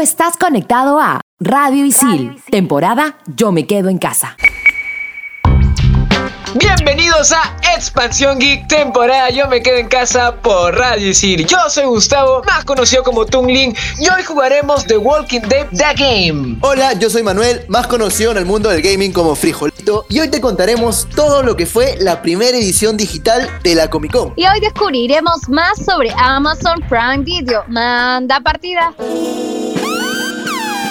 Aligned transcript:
estás 0.00 0.36
conectado 0.38 0.98
a 0.98 1.20
Radio 1.40 1.84
Isil, 1.84 2.40
temporada 2.50 3.18
Yo 3.26 3.52
me 3.52 3.66
quedo 3.66 3.90
en 3.90 3.98
casa. 3.98 4.36
Bienvenidos 6.54 7.32
a 7.32 7.56
Expansión 7.76 8.38
Geek, 8.38 8.66
temporada 8.66 9.30
Yo 9.30 9.46
me 9.48 9.62
quedo 9.62 9.76
en 9.76 9.88
casa 9.88 10.36
por 10.36 10.74
Radio 10.74 11.10
Isil. 11.10 11.46
Yo 11.46 11.58
soy 11.68 11.84
Gustavo, 11.84 12.42
más 12.46 12.64
conocido 12.64 13.02
como 13.02 13.26
Tungling, 13.26 13.76
y 13.98 14.08
hoy 14.08 14.22
jugaremos 14.22 14.86
The 14.86 14.96
Walking 14.96 15.42
Dead 15.42 15.68
The 15.68 15.94
Game. 15.96 16.56
Hola, 16.62 16.94
yo 16.94 17.10
soy 17.10 17.22
Manuel, 17.22 17.64
más 17.68 17.86
conocido 17.86 18.32
en 18.32 18.38
el 18.38 18.46
mundo 18.46 18.70
del 18.70 18.80
gaming 18.80 19.12
como 19.12 19.34
Frijolito, 19.36 20.06
y 20.08 20.18
hoy 20.20 20.28
te 20.28 20.40
contaremos 20.40 21.08
todo 21.14 21.42
lo 21.42 21.56
que 21.56 21.66
fue 21.66 21.96
la 22.00 22.22
primera 22.22 22.56
edición 22.56 22.96
digital 22.96 23.48
de 23.62 23.74
la 23.74 23.90
Comic 23.90 24.12
Con. 24.12 24.32
Y 24.36 24.46
hoy 24.46 24.60
descubriremos 24.60 25.48
más 25.48 25.78
sobre 25.84 26.10
Amazon 26.16 26.80
Prime 26.88 27.18
Video. 27.18 27.64
Manda 27.68 28.40
partida. 28.40 28.94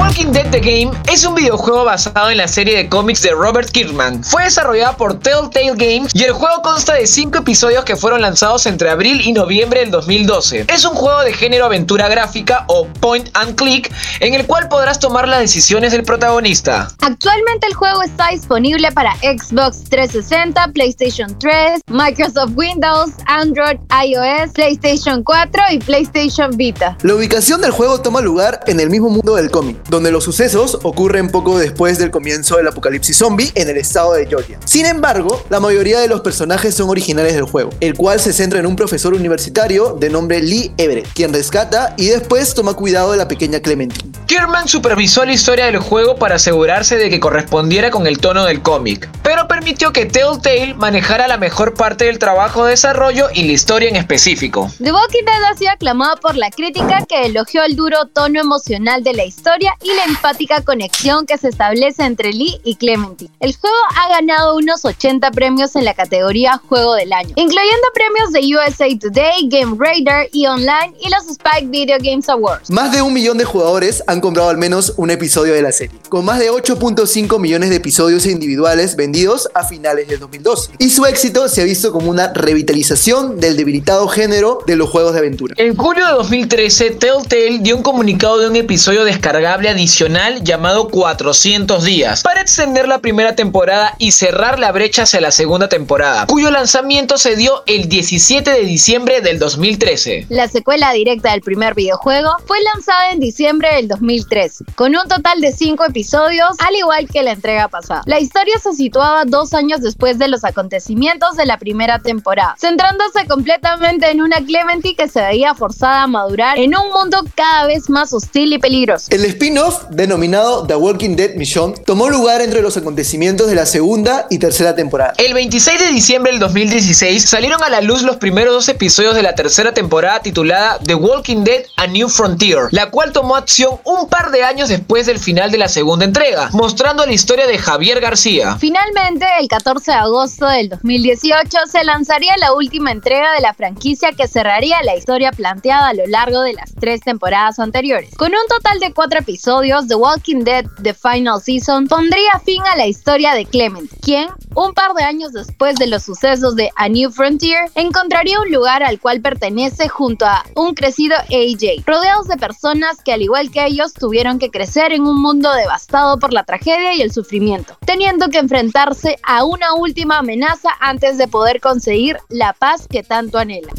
Walking 0.00 0.32
Dead 0.32 0.50
The 0.50 0.60
Game 0.60 0.92
es 1.12 1.26
un 1.26 1.34
videojuego 1.34 1.84
basado 1.84 2.30
en 2.30 2.38
la 2.38 2.48
serie 2.48 2.74
de 2.74 2.88
cómics 2.88 3.20
de 3.20 3.32
Robert 3.32 3.70
Kirkman. 3.70 4.24
Fue 4.24 4.44
desarrollada 4.44 4.96
por 4.96 5.18
Telltale 5.18 5.74
Games 5.76 6.14
y 6.14 6.24
el 6.24 6.32
juego 6.32 6.62
consta 6.62 6.94
de 6.94 7.06
5 7.06 7.36
episodios 7.36 7.84
que 7.84 7.96
fueron 7.96 8.22
lanzados 8.22 8.64
entre 8.64 8.88
abril 8.88 9.20
y 9.20 9.32
noviembre 9.32 9.80
del 9.80 9.90
2012. 9.90 10.64
Es 10.68 10.86
un 10.86 10.94
juego 10.94 11.20
de 11.20 11.34
género 11.34 11.66
aventura 11.66 12.08
gráfica 12.08 12.64
o 12.68 12.86
point 12.86 13.28
and 13.34 13.56
click 13.56 13.92
en 14.20 14.32
el 14.32 14.46
cual 14.46 14.68
podrás 14.68 14.98
tomar 14.98 15.28
las 15.28 15.40
decisiones 15.40 15.92
del 15.92 16.02
protagonista. 16.02 16.88
Actualmente 17.02 17.66
el 17.66 17.74
juego 17.74 18.02
está 18.02 18.28
disponible 18.28 18.90
para 18.92 19.14
Xbox 19.16 19.84
360, 19.90 20.68
PlayStation 20.72 21.38
3, 21.38 21.82
Microsoft 21.88 22.52
Windows, 22.54 23.10
Android, 23.26 23.76
iOS, 24.02 24.52
PlayStation 24.54 25.22
4 25.22 25.62
y 25.72 25.78
PlayStation 25.78 26.56
Vita. 26.56 26.96
La 27.02 27.14
ubicación 27.14 27.60
del 27.60 27.72
juego 27.72 28.00
toma 28.00 28.22
lugar 28.22 28.60
en 28.66 28.80
el 28.80 28.88
mismo 28.88 29.10
mundo 29.10 29.36
del 29.36 29.50
cómic, 29.50 29.76
donde 29.90 30.12
los 30.12 30.24
sucesos 30.24 30.78
ocurren 30.84 31.30
poco 31.30 31.58
después 31.58 31.98
del 31.98 32.10
comienzo 32.10 32.56
del 32.56 32.68
apocalipsis 32.68 33.18
zombie 33.18 33.50
en 33.56 33.68
el 33.68 33.76
estado 33.76 34.14
de 34.14 34.26
Georgia. 34.26 34.58
Sin 34.64 34.86
embargo, 34.86 35.44
la 35.50 35.60
mayoría 35.60 36.00
de 36.00 36.08
los 36.08 36.20
personajes 36.20 36.74
son 36.74 36.88
originales 36.88 37.34
del 37.34 37.42
juego, 37.42 37.70
el 37.80 37.94
cual 37.94 38.20
se 38.20 38.32
centra 38.32 38.60
en 38.60 38.66
un 38.66 38.76
profesor 38.76 39.12
universitario 39.12 39.96
de 39.98 40.08
nombre 40.08 40.40
Lee 40.40 40.72
Everett, 40.78 41.08
quien 41.12 41.32
rescata 41.32 41.94
y 41.96 42.06
después 42.06 42.54
toma 42.54 42.74
cuidado 42.74 43.12
de 43.12 43.18
la 43.18 43.28
pequeña 43.28 43.60
Clementine. 43.60 44.12
Kirkman 44.26 44.68
supervisó 44.68 45.24
la 45.24 45.32
historia 45.32 45.66
del 45.66 45.78
juego 45.78 46.14
para 46.14 46.36
asegurarse 46.36 46.96
de 46.96 47.10
que 47.10 47.18
correspondiera 47.18 47.90
con 47.90 48.06
el 48.06 48.18
tono 48.18 48.44
del 48.44 48.62
cómic, 48.62 49.10
pero 49.24 49.48
permitió 49.48 49.92
que 49.92 50.06
Telltale 50.06 50.74
manejara 50.74 51.26
la 51.26 51.36
mejor 51.36 51.74
parte 51.74 52.04
del 52.04 52.20
trabajo 52.20 52.64
de 52.64 52.70
desarrollo 52.70 53.26
y 53.34 53.42
la 53.42 53.52
historia 53.52 53.88
en 53.88 53.96
específico. 53.96 54.70
The 54.78 54.92
Walking 54.92 55.24
Dead 55.24 55.44
ha 55.50 55.56
sido 55.56 55.70
aclamado 55.72 56.16
por 56.18 56.36
la 56.36 56.50
crítica 56.50 57.04
que 57.08 57.26
elogió 57.26 57.64
el 57.64 57.74
duro 57.74 58.06
tono 58.06 58.40
emocional 58.40 59.02
de 59.02 59.14
la 59.14 59.24
historia 59.24 59.69
y 59.82 59.94
la 59.94 60.04
empática 60.04 60.62
conexión 60.62 61.26
que 61.26 61.38
se 61.38 61.48
establece 61.48 62.04
entre 62.04 62.32
Lee 62.32 62.60
y 62.64 62.76
Clementine. 62.76 63.30
El 63.40 63.56
juego 63.56 63.76
ha 63.96 64.08
ganado 64.08 64.56
unos 64.56 64.84
80 64.84 65.30
premios 65.30 65.76
en 65.76 65.84
la 65.84 65.94
categoría 65.94 66.60
Juego 66.68 66.94
del 66.94 67.12
Año, 67.12 67.32
incluyendo 67.36 67.86
premios 67.94 68.32
de 68.32 68.40
USA 68.56 68.86
Today, 68.98 69.48
Game 69.48 69.76
Radar 69.78 70.28
y 70.32 70.46
Online 70.46 70.94
y 71.00 71.08
los 71.10 71.26
Spike 71.28 71.68
Video 71.68 71.98
Games 72.00 72.28
Awards. 72.28 72.70
Más 72.70 72.92
de 72.92 73.02
un 73.02 73.12
millón 73.12 73.38
de 73.38 73.44
jugadores 73.44 74.02
han 74.06 74.20
comprado 74.20 74.50
al 74.50 74.58
menos 74.58 74.94
un 74.96 75.10
episodio 75.10 75.54
de 75.54 75.62
la 75.62 75.72
serie, 75.72 75.98
con 76.08 76.24
más 76.24 76.38
de 76.38 76.50
8.5 76.50 77.38
millones 77.38 77.70
de 77.70 77.76
episodios 77.76 78.26
individuales 78.26 78.96
vendidos 78.96 79.48
a 79.54 79.64
finales 79.64 80.08
del 80.08 80.20
2012. 80.20 80.72
Y 80.78 80.90
su 80.90 81.04
éxito 81.06 81.48
se 81.48 81.62
ha 81.62 81.64
visto 81.64 81.92
como 81.92 82.10
una 82.10 82.32
revitalización 82.32 83.38
del 83.40 83.56
debilitado 83.56 84.08
género 84.08 84.60
de 84.66 84.76
los 84.76 84.88
juegos 84.88 85.12
de 85.12 85.20
aventura. 85.20 85.54
En 85.58 85.76
julio 85.76 86.06
de 86.06 86.12
2013, 86.12 86.90
Telltale 86.92 87.58
dio 87.60 87.76
un 87.76 87.82
comunicado 87.82 88.38
de 88.38 88.48
un 88.48 88.56
episodio 88.56 89.04
descargable 89.04 89.59
adicional 89.68 90.42
llamado 90.42 90.88
400 90.88 91.84
días 91.84 92.22
para 92.22 92.40
extender 92.40 92.88
la 92.88 93.00
primera 93.00 93.36
temporada 93.36 93.94
y 93.98 94.12
cerrar 94.12 94.58
la 94.58 94.72
brecha 94.72 95.02
hacia 95.02 95.20
la 95.20 95.30
segunda 95.30 95.68
temporada, 95.68 96.26
cuyo 96.26 96.50
lanzamiento 96.50 97.18
se 97.18 97.36
dio 97.36 97.62
el 97.66 97.88
17 97.88 98.50
de 98.50 98.62
diciembre 98.62 99.20
del 99.20 99.38
2013. 99.38 100.26
La 100.28 100.48
secuela 100.48 100.92
directa 100.92 101.32
del 101.32 101.42
primer 101.42 101.74
videojuego 101.74 102.30
fue 102.46 102.58
lanzada 102.74 103.10
en 103.12 103.20
diciembre 103.20 103.74
del 103.74 103.88
2013, 103.88 104.64
con 104.74 104.96
un 104.96 105.08
total 105.08 105.40
de 105.40 105.52
5 105.52 105.84
episodios, 105.86 106.56
al 106.58 106.74
igual 106.76 107.08
que 107.08 107.22
la 107.22 107.32
entrega 107.32 107.68
pasada. 107.68 108.02
La 108.06 108.20
historia 108.20 108.54
se 108.62 108.72
situaba 108.72 109.24
dos 109.24 109.54
años 109.54 109.80
después 109.80 110.18
de 110.18 110.28
los 110.28 110.44
acontecimientos 110.44 111.36
de 111.36 111.46
la 111.46 111.58
primera 111.58 111.98
temporada, 111.98 112.54
centrándose 112.58 113.26
completamente 113.26 114.10
en 114.10 114.22
una 114.22 114.44
Clementine 114.44 114.96
que 114.96 115.08
se 115.08 115.20
veía 115.20 115.54
forzada 115.54 116.02
a 116.02 116.06
madurar 116.06 116.58
en 116.58 116.76
un 116.76 116.90
mundo 116.90 117.18
cada 117.34 117.66
vez 117.66 117.88
más 117.90 118.12
hostil 118.12 118.52
y 118.52 118.58
peligroso. 118.58 119.08
El 119.10 119.24
spin-off, 119.50 119.86
denominado 119.90 120.64
The 120.64 120.76
Walking 120.76 121.16
Dead 121.16 121.34
Mission, 121.34 121.74
tomó 121.84 122.08
lugar 122.08 122.40
entre 122.40 122.62
los 122.62 122.76
acontecimientos 122.76 123.48
de 123.48 123.56
la 123.56 123.66
segunda 123.66 124.28
y 124.30 124.38
tercera 124.38 124.76
temporada. 124.76 125.14
El 125.16 125.34
26 125.34 125.80
de 125.80 125.88
diciembre 125.88 126.30
del 126.30 126.40
2016 126.40 127.28
salieron 127.28 127.60
a 127.64 127.68
la 127.68 127.80
luz 127.80 128.02
los 128.02 128.16
primeros 128.16 128.54
dos 128.54 128.68
episodios 128.68 129.16
de 129.16 129.24
la 129.24 129.34
tercera 129.34 129.74
temporada 129.74 130.20
titulada 130.20 130.78
The 130.86 130.94
Walking 130.94 131.42
Dead 131.42 131.64
A 131.76 131.88
New 131.88 132.08
Frontier, 132.08 132.68
la 132.70 132.90
cual 132.90 133.12
tomó 133.12 133.34
acción 133.34 133.80
un 133.84 134.08
par 134.08 134.30
de 134.30 134.44
años 134.44 134.68
después 134.68 135.06
del 135.06 135.18
final 135.18 135.50
de 135.50 135.58
la 135.58 135.68
segunda 135.68 136.04
entrega, 136.04 136.50
mostrando 136.52 137.04
la 137.04 137.12
historia 137.12 137.48
de 137.48 137.58
Javier 137.58 138.00
García. 138.00 138.56
Finalmente, 138.60 139.26
el 139.40 139.48
14 139.48 139.90
de 139.90 139.96
agosto 139.96 140.46
del 140.46 140.68
2018 140.68 141.58
se 141.68 141.82
lanzaría 141.82 142.36
la 142.38 142.52
última 142.52 142.92
entrega 142.92 143.32
de 143.32 143.40
la 143.40 143.54
franquicia 143.54 144.12
que 144.12 144.28
cerraría 144.28 144.76
la 144.84 144.94
historia 144.94 145.32
planteada 145.32 145.88
a 145.88 145.94
lo 145.94 146.06
largo 146.06 146.42
de 146.42 146.52
las 146.52 146.72
tres 146.78 147.00
temporadas 147.00 147.58
anteriores. 147.58 148.14
Con 148.16 148.30
un 148.30 148.48
total 148.48 148.78
de 148.78 148.92
cuatro 148.92 149.18
episodios, 149.18 149.39
The 149.42 149.96
Walking 149.96 150.44
Dead 150.44 150.66
The 150.82 150.92
Final 150.92 151.40
Season 151.40 151.86
pondría 151.86 152.38
fin 152.44 152.62
a 152.66 152.76
la 152.76 152.86
historia 152.86 153.32
de 153.34 153.46
Clement, 153.46 153.90
quien, 154.02 154.28
un 154.54 154.74
par 154.74 154.94
de 154.94 155.02
años 155.02 155.32
después 155.32 155.76
de 155.76 155.86
los 155.86 156.02
sucesos 156.02 156.56
de 156.56 156.70
A 156.76 156.88
New 156.88 157.10
Frontier, 157.10 157.70
encontraría 157.74 158.40
un 158.40 158.50
lugar 158.50 158.82
al 158.82 159.00
cual 159.00 159.20
pertenece 159.20 159.88
junto 159.88 160.26
a 160.26 160.44
un 160.56 160.74
crecido 160.74 161.16
AJ, 161.16 161.84
rodeados 161.86 162.28
de 162.28 162.36
personas 162.36 163.02
que 163.02 163.12
al 163.12 163.22
igual 163.22 163.50
que 163.50 163.64
ellos 163.64 163.92
tuvieron 163.92 164.38
que 164.38 164.50
crecer 164.50 164.92
en 164.92 165.02
un 165.02 165.20
mundo 165.20 165.52
devastado 165.52 166.18
por 166.18 166.32
la 166.32 166.44
tragedia 166.44 166.94
y 166.94 167.02
el 167.02 167.12
sufrimiento, 167.12 167.76
teniendo 167.86 168.28
que 168.28 168.38
enfrentarse 168.38 169.18
a 169.22 169.44
una 169.44 169.74
última 169.74 170.18
amenaza 170.18 170.70
antes 170.80 171.18
de 171.18 171.28
poder 171.28 171.60
conseguir 171.60 172.18
la 172.28 172.52
paz 172.52 172.86
que 172.88 173.02
tanto 173.02 173.38
anhela. 173.38 173.72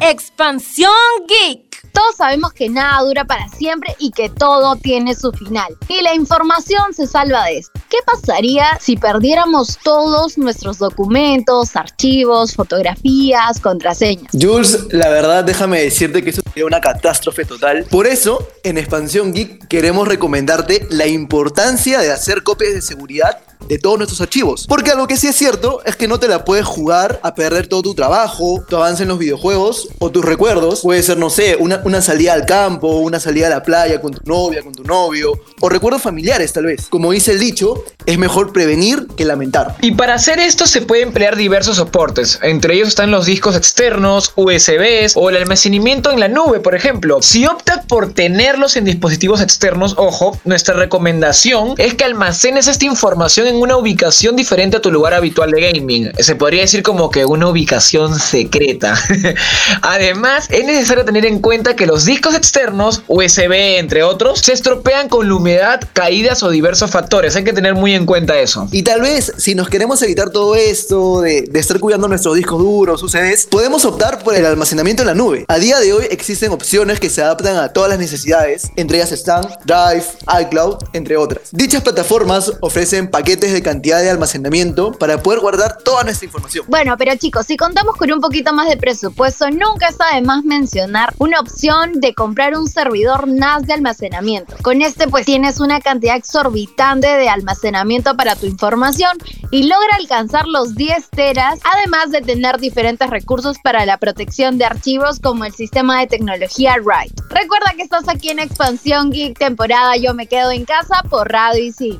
Expansión 0.00 0.92
Geek. 1.28 1.74
Todos 1.92 2.16
sabemos 2.16 2.52
que 2.52 2.68
nada 2.68 3.02
dura 3.02 3.24
para 3.24 3.48
siempre 3.48 3.94
y 4.00 4.10
que 4.10 4.28
todo 4.28 4.74
tiene 4.76 5.14
su 5.14 5.30
final. 5.32 5.76
Y 5.88 6.02
la 6.02 6.14
información 6.14 6.92
se 6.92 7.06
salva 7.06 7.44
de 7.44 7.58
esto. 7.58 7.80
¿Qué 7.88 7.98
pasaría 8.20 8.66
si 8.80 8.96
perdiéramos 8.96 9.78
todos 9.82 10.38
nuestros 10.38 10.78
documentos, 10.78 11.76
archivos, 11.76 12.54
fotografías, 12.54 13.60
contraseñas? 13.60 14.30
Jules, 14.32 14.86
la 14.90 15.08
verdad, 15.08 15.44
déjame 15.44 15.82
decirte 15.82 16.22
que 16.22 16.30
eso 16.30 16.42
sería 16.46 16.66
una 16.66 16.80
catástrofe 16.80 17.44
total. 17.44 17.84
Por 17.90 18.06
eso, 18.06 18.48
en 18.62 18.78
Expansión 18.78 19.32
Geek 19.32 19.68
queremos 19.68 20.08
recomendarte 20.08 20.86
la 20.90 21.06
importancia 21.06 22.00
de 22.00 22.12
hacer 22.12 22.42
copias 22.42 22.74
de 22.74 22.82
seguridad 22.82 23.38
de 23.68 23.78
todos 23.78 23.98
nuestros 23.98 24.20
archivos. 24.20 24.66
Porque 24.68 24.90
algo 24.90 25.06
que 25.06 25.16
sí 25.16 25.28
es 25.28 25.36
cierto 25.36 25.80
es 25.84 25.96
que 25.96 26.08
no 26.08 26.18
te 26.18 26.28
la 26.28 26.44
puedes 26.44 26.66
jugar 26.66 27.20
a 27.22 27.34
perder 27.34 27.66
todo 27.66 27.82
tu 27.82 27.94
trabajo, 27.94 28.64
tu 28.68 28.76
avance 28.76 29.02
en 29.02 29.08
los 29.08 29.18
videojuegos 29.18 29.88
o 29.98 30.10
tus 30.10 30.24
recuerdos. 30.24 30.80
Puede 30.80 31.02
ser, 31.02 31.18
no 31.18 31.30
sé, 31.30 31.56
una, 31.58 31.80
una 31.84 32.00
salida 32.02 32.32
al 32.32 32.46
campo, 32.46 32.88
una 32.98 33.20
salida 33.20 33.46
a 33.46 33.50
la 33.50 33.62
playa 33.62 34.00
con 34.00 34.12
tu 34.12 34.20
novia, 34.24 34.62
con 34.62 34.72
tu 34.72 34.84
novio, 34.84 35.32
o 35.60 35.68
recuerdos 35.68 36.02
familiares 36.02 36.52
tal 36.52 36.66
vez. 36.66 36.86
Como 36.88 37.12
dice 37.12 37.32
el 37.32 37.40
dicho, 37.40 37.84
es 38.06 38.18
mejor 38.18 38.52
prevenir 38.52 39.06
que 39.16 39.24
lamentar. 39.24 39.76
Y 39.80 39.92
para 39.92 40.14
hacer 40.14 40.38
esto 40.38 40.66
se 40.66 40.82
puede 40.82 41.02
emplear 41.02 41.36
diversos 41.36 41.76
soportes, 41.76 42.38
entre 42.42 42.74
ellos 42.74 42.88
están 42.88 43.10
los 43.10 43.26
discos 43.26 43.56
externos, 43.56 44.32
USBs 44.36 45.16
o 45.16 45.30
el 45.30 45.36
almacenamiento 45.36 46.10
en 46.10 46.20
la 46.20 46.28
nube, 46.28 46.60
por 46.60 46.74
ejemplo. 46.74 47.22
Si 47.22 47.46
optas 47.46 47.84
por 47.86 48.12
tenerlos 48.12 48.76
en 48.76 48.84
dispositivos 48.84 49.40
externos, 49.40 49.94
ojo, 49.96 50.38
nuestra 50.44 50.74
recomendación 50.74 51.74
es 51.78 51.94
que 51.94 52.04
almacenes 52.04 52.68
esta 52.68 52.84
información 52.84 53.46
en 53.46 53.53
tienen 53.54 53.62
una 53.62 53.76
ubicación 53.76 54.36
diferente 54.36 54.76
a 54.76 54.80
tu 54.80 54.90
lugar 54.90 55.14
habitual 55.14 55.50
de 55.50 55.60
gaming. 55.60 56.12
Se 56.18 56.34
podría 56.34 56.62
decir 56.62 56.82
como 56.82 57.10
que 57.10 57.24
una 57.24 57.48
ubicación 57.48 58.18
secreta. 58.18 58.98
Además, 59.82 60.48
es 60.50 60.64
necesario 60.64 61.04
tener 61.04 61.24
en 61.26 61.38
cuenta 61.38 61.76
que 61.76 61.86
los 61.86 62.04
discos 62.04 62.34
externos, 62.34 63.02
USB 63.06 63.78
entre 63.78 64.02
otros, 64.02 64.40
se 64.40 64.52
estropean 64.52 65.08
con 65.08 65.28
la 65.28 65.34
humedad, 65.34 65.80
caídas 65.92 66.42
o 66.42 66.50
diversos 66.50 66.90
factores. 66.90 67.36
Hay 67.36 67.44
que 67.44 67.52
tener 67.52 67.74
muy 67.74 67.94
en 67.94 68.06
cuenta 68.06 68.38
eso. 68.38 68.68
Y 68.72 68.82
tal 68.82 69.00
vez, 69.00 69.32
si 69.36 69.54
nos 69.54 69.68
queremos 69.68 70.02
evitar 70.02 70.30
todo 70.30 70.54
esto 70.56 71.20
de, 71.20 71.42
de 71.42 71.60
estar 71.60 71.78
cuidando 71.78 72.08
nuestros 72.08 72.34
discos 72.34 72.58
duros, 72.58 73.02
UCDs, 73.02 73.46
podemos 73.46 73.84
optar 73.84 74.22
por 74.22 74.34
el 74.34 74.44
almacenamiento 74.46 75.02
en 75.02 75.08
la 75.08 75.14
nube. 75.14 75.44
A 75.48 75.58
día 75.58 75.78
de 75.78 75.92
hoy 75.92 76.06
existen 76.10 76.50
opciones 76.50 76.98
que 76.98 77.10
se 77.10 77.22
adaptan 77.22 77.56
a 77.56 77.72
todas 77.72 77.90
las 77.90 77.98
necesidades, 77.98 78.70
entre 78.76 78.98
ellas 78.98 79.12
están 79.12 79.42
Drive, 79.64 80.04
iCloud, 80.42 80.76
entre 80.92 81.16
otras. 81.16 81.50
Dichas 81.52 81.82
plataformas 81.82 82.52
ofrecen 82.60 83.08
paquetes 83.08 83.33
de 83.40 83.62
cantidad 83.62 84.00
de 84.00 84.10
almacenamiento 84.10 84.92
para 84.92 85.22
poder 85.22 85.40
guardar 85.40 85.78
toda 85.78 86.04
nuestra 86.04 86.26
información. 86.26 86.64
Bueno, 86.68 86.96
pero 86.96 87.14
chicos, 87.16 87.46
si 87.46 87.56
contamos 87.56 87.96
con 87.96 88.10
un 88.12 88.20
poquito 88.20 88.52
más 88.52 88.68
de 88.68 88.76
presupuesto, 88.76 89.50
nunca 89.50 89.88
está 89.88 90.14
de 90.14 90.22
más 90.22 90.44
mencionar 90.44 91.12
una 91.18 91.40
opción 91.40 92.00
de 92.00 92.14
comprar 92.14 92.56
un 92.56 92.68
servidor 92.68 93.26
NAS 93.26 93.66
de 93.66 93.74
almacenamiento. 93.74 94.56
Con 94.62 94.82
este 94.82 95.08
pues 95.08 95.26
tienes 95.26 95.60
una 95.60 95.80
cantidad 95.80 96.16
exorbitante 96.16 97.08
de 97.08 97.28
almacenamiento 97.28 98.16
para 98.16 98.36
tu 98.36 98.46
información 98.46 99.18
y 99.50 99.64
logra 99.64 99.96
alcanzar 99.98 100.46
los 100.46 100.74
10 100.74 101.10
teras, 101.10 101.58
además 101.74 102.10
de 102.10 102.20
tener 102.20 102.58
diferentes 102.58 103.10
recursos 103.10 103.58
para 103.62 103.84
la 103.84 103.98
protección 103.98 104.58
de 104.58 104.64
archivos 104.64 105.18
como 105.18 105.44
el 105.44 105.52
sistema 105.52 106.00
de 106.00 106.06
tecnología 106.06 106.76
Write. 106.82 107.14
Recuerda 107.30 107.72
que 107.76 107.82
estás 107.82 108.08
aquí 108.08 108.30
en 108.30 108.38
Expansión 108.38 109.10
Geek 109.10 109.38
temporada 109.38 109.96
Yo 109.96 110.14
me 110.14 110.26
quedo 110.26 110.52
en 110.52 110.64
casa 110.64 111.02
por 111.10 111.30
Radio 111.30 111.64
Isil. 111.64 111.98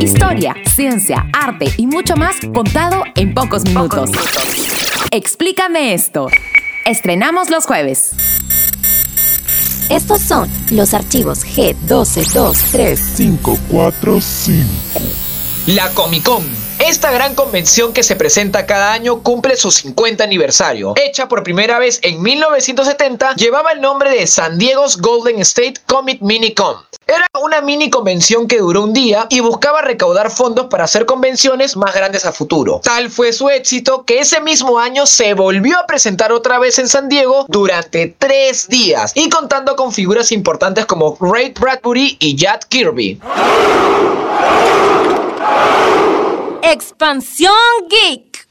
Historia, 0.00 0.54
ciencia, 0.74 1.26
arte 1.32 1.66
y 1.76 1.86
mucho 1.86 2.16
más 2.16 2.36
contado 2.52 3.02
en 3.14 3.34
pocos 3.34 3.64
minutos. 3.64 4.10
Explícame 5.10 5.94
esto. 5.94 6.28
Estrenamos 6.84 7.50
los 7.50 7.66
jueves. 7.66 8.12
Estos 9.88 10.20
son 10.20 10.50
los 10.70 10.92
archivos 10.94 11.44
G12235. 11.44 13.16
545. 13.16 14.68
La 15.66 15.88
Comic 15.90 16.22
Con. 16.24 16.67
Esta 16.78 17.10
gran 17.10 17.34
convención 17.34 17.92
que 17.92 18.04
se 18.04 18.14
presenta 18.14 18.64
cada 18.64 18.92
año 18.92 19.22
cumple 19.22 19.56
su 19.56 19.70
50 19.70 20.22
aniversario. 20.22 20.94
Hecha 20.96 21.26
por 21.26 21.42
primera 21.42 21.78
vez 21.80 21.98
en 22.02 22.22
1970, 22.22 23.34
llevaba 23.34 23.72
el 23.72 23.80
nombre 23.80 24.10
de 24.10 24.26
San 24.28 24.58
Diego's 24.58 24.96
Golden 24.96 25.40
State 25.40 25.74
Comic 25.86 26.22
Mini 26.22 26.54
Con. 26.54 26.76
Era 27.06 27.26
una 27.42 27.62
mini 27.62 27.90
convención 27.90 28.46
que 28.46 28.58
duró 28.58 28.84
un 28.84 28.92
día 28.92 29.26
y 29.28 29.40
buscaba 29.40 29.82
recaudar 29.82 30.30
fondos 30.30 30.66
para 30.66 30.84
hacer 30.84 31.04
convenciones 31.04 31.76
más 31.76 31.94
grandes 31.94 32.24
a 32.26 32.32
futuro. 32.32 32.80
Tal 32.84 33.10
fue 33.10 33.32
su 33.32 33.48
éxito 33.48 34.04
que 34.04 34.20
ese 34.20 34.40
mismo 34.40 34.78
año 34.78 35.06
se 35.06 35.34
volvió 35.34 35.78
a 35.78 35.86
presentar 35.86 36.32
otra 36.32 36.58
vez 36.58 36.78
en 36.78 36.88
San 36.88 37.08
Diego 37.08 37.46
durante 37.48 38.14
tres 38.18 38.68
días 38.68 39.12
y 39.14 39.28
contando 39.30 39.74
con 39.74 39.92
figuras 39.92 40.30
importantes 40.32 40.86
como 40.86 41.16
Ray 41.20 41.54
Bradbury 41.58 42.18
y 42.20 42.36
Jack 42.36 42.68
Kirby. 42.68 43.18
Expansión 46.62 47.52
Geek. 47.88 48.46